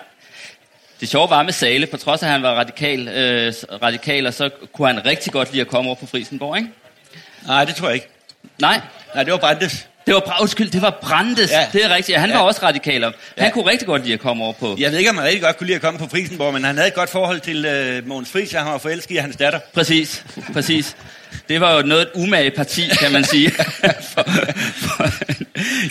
Det 1.00 1.10
sjove 1.10 1.30
var 1.30 1.44
med 1.44 1.54
Sale, 1.54 1.88
på 1.88 1.98
trods 1.98 2.24
af 2.24 2.28
at 2.28 2.32
han 2.32 2.44
var 2.44 2.54
radikal, 2.54 3.08
øh, 3.08 3.54
radikal, 3.84 4.28
og 4.28 4.34
så 4.34 4.50
kunne 4.74 4.88
han 4.88 5.06
rigtig 5.06 5.34
godt 5.34 5.52
lide 5.52 5.62
at 5.62 5.68
komme 5.68 5.88
over 5.90 5.96
på 5.96 6.06
Frisenborg, 6.06 6.58
ikke? 6.58 6.70
Nej, 7.48 7.66
det 7.66 7.76
tror 7.76 7.88
jeg 7.88 7.96
ikke. 7.96 8.08
Nej? 8.60 8.82
Nej, 9.16 9.24
det 9.24 9.32
var 9.34 9.40
Brandes. 9.40 9.88
Det 10.06 10.14
var, 10.14 10.38
undskyld, 10.42 10.72
det 10.72 10.82
var 10.82 11.00
Brandes. 11.02 11.52
Ja. 11.52 11.68
Det 11.74 11.86
er 11.86 11.96
rigtigt. 11.96 12.18
Han 12.18 12.30
ja. 12.30 12.38
var 12.38 12.44
også 12.44 12.62
radikaler. 12.64 13.12
Han 13.38 13.48
ja. 13.48 13.54
kunne 13.54 13.66
rigtig 13.66 13.88
godt 13.88 14.02
lide 14.02 14.14
at 14.14 14.20
komme 14.20 14.44
over 14.44 14.54
på... 14.54 14.76
Jeg 14.80 14.92
ved 14.92 14.98
ikke, 14.98 15.10
om 15.10 15.18
han 15.18 15.26
rigtig 15.26 15.42
godt 15.42 15.58
kunne 15.58 15.68
lide 15.68 15.76
at 15.76 15.82
komme 15.82 16.00
på 16.00 16.08
Frisenborg, 16.08 16.54
men 16.54 16.64
han 16.64 16.76
havde 16.76 16.88
et 16.88 16.94
godt 16.94 17.10
forhold 17.10 17.40
til 17.40 17.66
øh, 17.66 18.08
Mogens 18.08 18.32
Friis, 18.32 18.54
og 18.54 18.64
han 18.64 18.72
var 18.72 18.78
forelsket 18.78 19.16
i 19.16 19.18
hans 19.18 19.36
datter. 19.36 19.60
Præcis, 19.74 20.26
præcis. 20.54 20.96
Det 21.50 21.62
var 21.62 21.76
jo 21.76 21.82
noget 21.82 22.02
et 22.02 22.10
umage 22.16 22.52
parti, 22.52 22.82
kan 23.00 23.12
man 23.12 23.24
sige. 23.24 23.52
for, 24.14 24.24
for, 24.76 25.10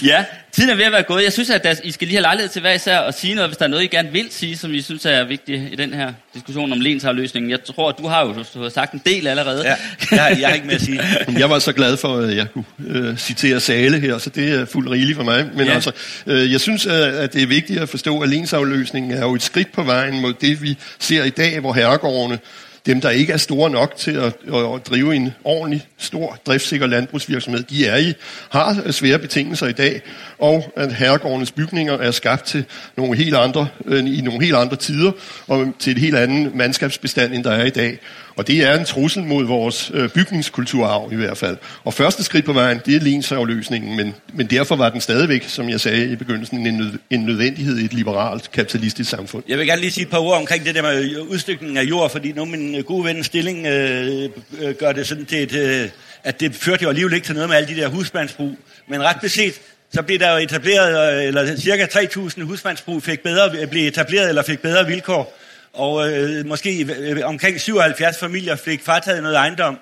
ja, 0.04 0.24
tiden 0.54 0.70
er 0.70 0.74
ved 0.74 0.84
at 0.84 0.92
være 0.92 1.02
gået. 1.02 1.24
Jeg 1.24 1.32
synes, 1.32 1.50
at 1.50 1.64
der, 1.64 1.74
I 1.84 1.90
skal 1.90 2.08
lige 2.08 2.16
have 2.16 2.22
lejlighed 2.22 2.48
til 2.48 2.60
hver 2.60 2.72
især 2.72 3.00
at 3.00 3.18
sige 3.18 3.34
noget, 3.34 3.50
hvis 3.50 3.56
der 3.56 3.64
er 3.64 3.68
noget, 3.68 3.84
I 3.84 3.86
gerne 3.86 4.12
vil 4.12 4.26
sige, 4.30 4.56
som 4.56 4.74
I 4.74 4.82
synes 4.82 5.06
er 5.06 5.24
vigtigt 5.24 5.72
i 5.72 5.76
den 5.76 5.94
her 5.94 6.12
diskussion 6.34 6.72
om 6.72 6.80
lensafløsningen. 6.80 7.50
Jeg 7.50 7.64
tror, 7.64 7.88
at 7.88 7.98
du 7.98 8.06
har 8.06 8.26
jo 8.26 8.44
du 8.54 8.62
har 8.62 8.68
sagt 8.68 8.92
en 8.92 9.02
del 9.06 9.26
allerede. 9.26 9.62
Ja, 9.66 9.76
jeg, 10.10 10.36
jeg 10.40 10.48
har 10.48 10.54
ikke 10.54 10.66
mere 10.66 10.76
at 10.76 10.82
sige. 10.82 11.00
Jeg 11.38 11.50
var 11.50 11.58
så 11.58 11.72
glad 11.72 11.96
for, 11.96 12.16
at 12.16 12.36
jeg 12.36 12.46
kunne 12.52 12.64
øh, 12.86 13.16
citere 13.16 13.60
Sale 13.60 14.00
her, 14.00 14.18
så 14.18 14.30
det 14.30 14.52
er 14.54 14.64
fuldt 14.64 14.90
rigeligt 14.90 15.16
for 15.16 15.24
mig. 15.24 15.46
Men 15.54 15.66
ja. 15.66 15.72
altså, 15.72 15.92
øh, 16.26 16.52
jeg 16.52 16.60
synes, 16.60 16.86
at 16.86 17.32
det 17.32 17.42
er 17.42 17.46
vigtigt 17.46 17.80
at 17.80 17.88
forstå, 17.88 18.20
at 18.20 18.28
lensafløsningen 18.28 19.12
er 19.12 19.20
jo 19.20 19.34
et 19.34 19.42
skridt 19.42 19.72
på 19.72 19.82
vejen 19.82 20.20
mod 20.20 20.32
det, 20.32 20.62
vi 20.62 20.78
ser 20.98 21.24
i 21.24 21.30
dag, 21.30 21.60
hvor 21.60 21.72
herregårdene 21.72 22.38
dem, 22.86 23.00
der 23.00 23.10
ikke 23.10 23.32
er 23.32 23.36
store 23.36 23.70
nok 23.70 23.96
til 23.96 24.10
at, 24.10 24.32
at 24.54 24.86
drive 24.86 25.16
en 25.16 25.32
ordentlig, 25.44 25.86
stor, 25.98 26.38
driftsikker 26.46 26.86
landbrugsvirksomhed, 26.86 27.62
de 27.62 27.86
er 27.86 27.96
i, 27.96 28.12
har 28.50 28.90
svære 28.90 29.18
betingelser 29.18 29.66
i 29.66 29.72
dag, 29.72 30.02
og 30.38 30.72
at 30.76 30.94
herregårdenes 30.94 31.52
bygninger 31.52 31.92
er 31.92 32.10
skabt 32.10 32.44
til 32.44 32.64
nogle 32.96 33.16
helt 33.16 33.34
andre, 33.34 33.68
øh, 33.84 33.98
i 33.98 34.20
nogle 34.20 34.44
helt 34.44 34.56
andre 34.56 34.76
tider, 34.76 35.12
og 35.46 35.72
til 35.78 35.90
et 35.90 35.98
helt 35.98 36.16
andet 36.16 36.54
mandskabsbestand, 36.54 37.34
end 37.34 37.44
der 37.44 37.50
er 37.50 37.64
i 37.64 37.70
dag. 37.70 37.98
Og 38.36 38.46
det 38.46 38.62
er 38.64 38.78
en 38.78 38.84
trussel 38.84 39.22
mod 39.22 39.44
vores 39.44 39.90
øh, 39.94 40.08
bygningskulturarv 40.08 41.12
i 41.12 41.16
hvert 41.16 41.38
fald. 41.38 41.56
Og 41.84 41.94
første 41.94 42.24
skridt 42.24 42.44
på 42.44 42.52
vejen, 42.52 42.80
det 42.86 42.96
er 42.96 43.00
lensafløsningen, 43.00 43.96
men, 43.96 44.14
men 44.32 44.46
derfor 44.46 44.76
var 44.76 44.88
den 44.88 45.00
stadigvæk, 45.00 45.44
som 45.48 45.68
jeg 45.68 45.80
sagde 45.80 46.12
i 46.12 46.16
begyndelsen, 46.16 46.66
en, 46.66 46.74
nød, 46.74 46.92
en 47.10 47.20
nødvendighed 47.20 47.78
i 47.78 47.84
et 47.84 47.94
liberalt, 47.94 48.52
kapitalistisk 48.52 49.10
samfund. 49.10 49.44
Jeg 49.48 49.58
vil 49.58 49.66
gerne 49.66 49.80
lige 49.80 49.90
sige 49.90 50.04
et 50.04 50.10
par 50.10 50.18
ord 50.18 50.36
omkring 50.36 50.64
det 50.64 50.74
der 50.74 50.82
med 50.82 51.18
udstykningen 51.18 51.76
af 51.76 51.82
jord, 51.82 52.10
fordi 52.10 52.32
nu 52.32 52.44
min 52.44 52.74
øh, 52.74 52.84
gode 52.84 53.04
ven 53.04 53.24
Stilling 53.24 53.66
øh, 53.66 54.28
øh, 54.60 54.74
gør 54.74 54.92
det 54.92 55.06
sådan 55.06 55.24
til 55.24 55.42
et, 55.42 55.52
øh, 55.54 55.88
at 56.24 56.40
det 56.40 56.54
førte 56.54 56.82
jo 56.82 56.88
alligevel 56.88 57.14
ikke 57.14 57.26
til 57.26 57.34
noget 57.34 57.48
med 57.48 57.56
alle 57.56 57.74
de 57.74 57.80
der 57.80 57.88
husmandsbrug. 57.88 58.56
Men 58.88 59.02
ret 59.02 59.16
beset, 59.20 59.54
så 59.92 60.02
blev 60.02 60.18
der 60.18 60.32
jo 60.32 60.36
etableret, 60.36 61.18
øh, 61.18 61.24
eller 61.24 61.56
cirka 61.56 61.86
3.000 61.86 62.42
husmandsbrug 62.42 63.02
fik 63.02 63.20
bedre, 63.20 63.50
øh, 63.60 63.68
blev 63.68 63.88
etableret 63.88 64.28
eller 64.28 64.42
fik 64.42 64.58
bedre 64.58 64.86
vilkår 64.86 65.38
og 65.74 66.12
øh, 66.12 66.46
måske 66.46 66.86
øh, 66.98 67.20
omkring 67.24 67.60
77 67.60 68.18
familier 68.18 68.56
fik 68.56 68.82
frataget 68.82 69.22
noget 69.22 69.36
ejendom. 69.36 69.78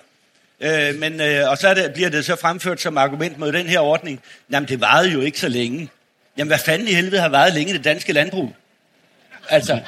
Øh, 0.61 0.99
men, 0.99 1.21
øh, 1.21 1.51
og 1.51 1.59
så 1.59 1.69
er 1.69 1.75
det, 1.75 1.93
bliver 1.93 2.09
det 2.09 2.25
så 2.25 2.37
fremført 2.37 2.81
som 2.81 2.99
argument 2.99 3.39
mod 3.39 3.53
den 3.53 3.67
her 3.67 3.81
ordning. 3.81 4.21
Jamen, 4.51 4.69
det 4.69 4.81
varede 4.81 5.11
jo 5.11 5.21
ikke 5.21 5.41
så 5.41 5.49
længe. 5.49 5.91
Jamen, 6.37 6.49
hvad 6.49 6.59
fanden 6.59 6.89
i 6.89 6.93
helvede 6.93 7.21
har 7.21 7.29
varet 7.29 7.55
længe 7.55 7.73
det 7.73 7.85
danske 7.85 8.13
landbrug? 8.13 8.53
Altså, 9.49 9.81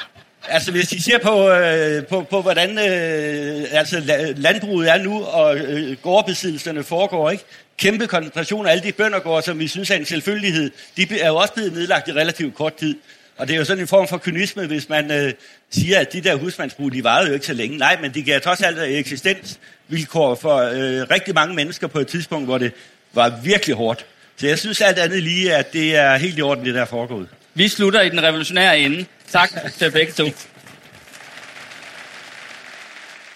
altså 0.48 0.70
hvis 0.70 0.92
I 0.92 1.02
ser 1.02 1.18
på, 1.18 1.50
øh, 1.50 2.06
på, 2.06 2.22
på 2.22 2.42
hvordan 2.42 2.70
øh, 2.78 3.64
altså, 3.70 4.02
landbruget 4.36 4.90
er 4.90 4.98
nu, 4.98 5.24
og 5.24 5.56
øh, 5.56 5.96
gårdbesiddelserne 6.02 6.84
foregår, 6.84 7.30
ikke? 7.30 7.44
kæmpe 7.76 8.06
koncentration 8.06 8.66
af 8.66 8.70
alle 8.70 8.84
de 8.84 8.92
bøndergårde, 8.92 9.42
som 9.42 9.58
vi 9.58 9.68
synes 9.68 9.90
er 9.90 9.96
en 9.96 10.04
selvfølgelighed, 10.04 10.70
de 10.96 11.20
er 11.20 11.28
jo 11.28 11.36
også 11.36 11.52
blevet 11.52 11.72
nedlagt 11.72 12.08
i 12.08 12.12
relativt 12.12 12.54
kort 12.54 12.74
tid. 12.74 12.96
Og 13.36 13.48
det 13.48 13.54
er 13.54 13.58
jo 13.58 13.64
sådan 13.64 13.82
en 13.82 13.88
form 13.88 14.08
for 14.08 14.18
kynisme, 14.18 14.66
hvis 14.66 14.88
man 14.88 15.10
øh, 15.10 15.32
siger, 15.70 16.00
at 16.00 16.12
de 16.12 16.20
der 16.20 16.34
husmandsbrug, 16.34 16.92
de 16.92 17.04
varede 17.04 17.28
jo 17.28 17.34
ikke 17.34 17.46
så 17.46 17.52
længe. 17.52 17.78
Nej, 17.78 17.98
men 18.02 18.14
de 18.14 18.22
gav 18.22 18.40
trods 18.40 18.62
alt 18.62 18.78
eksistensvilkår 18.78 20.34
for 20.34 20.56
øh, 20.56 21.06
rigtig 21.10 21.34
mange 21.34 21.54
mennesker 21.54 21.86
på 21.86 21.98
et 21.98 22.06
tidspunkt, 22.06 22.46
hvor 22.46 22.58
det 22.58 22.72
var 23.12 23.40
virkelig 23.44 23.76
hårdt. 23.76 24.06
Så 24.36 24.46
jeg 24.46 24.58
synes 24.58 24.80
alt 24.80 24.98
andet 24.98 25.22
lige, 25.22 25.54
at 25.54 25.72
det 25.72 25.96
er 25.96 26.16
helt 26.16 26.38
i 26.38 26.42
orden, 26.42 26.64
det 26.64 26.74
der 26.74 26.80
er 26.80 26.84
foregået. 26.86 27.28
Vi 27.54 27.68
slutter 27.68 28.00
i 28.00 28.10
den 28.10 28.22
revolutionære 28.22 28.78
ende. 28.78 29.06
Tak 29.28 29.50
til 29.78 29.90
begge 29.90 30.12
to. 30.12 30.24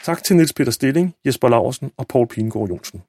Tak 0.05 0.25
til 0.25 0.37
Niels 0.37 0.53
Peter 0.53 0.73
Stilling, 0.73 1.15
Jesper 1.27 1.49
Laversen 1.49 1.91
og 1.97 2.09
Paul 2.09 2.29
Pingård 2.29 2.69
Jonsen. 2.69 3.03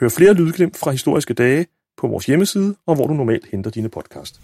Hør 0.00 0.08
flere 0.08 0.34
lydglimt 0.34 0.76
fra 0.76 0.90
historiske 0.90 1.34
dage 1.34 1.66
på 1.96 2.06
vores 2.06 2.26
hjemmeside 2.26 2.74
og 2.86 2.94
hvor 2.94 3.06
du 3.06 3.14
normalt 3.14 3.46
henter 3.50 3.70
dine 3.70 3.88
podcast. 3.88 4.40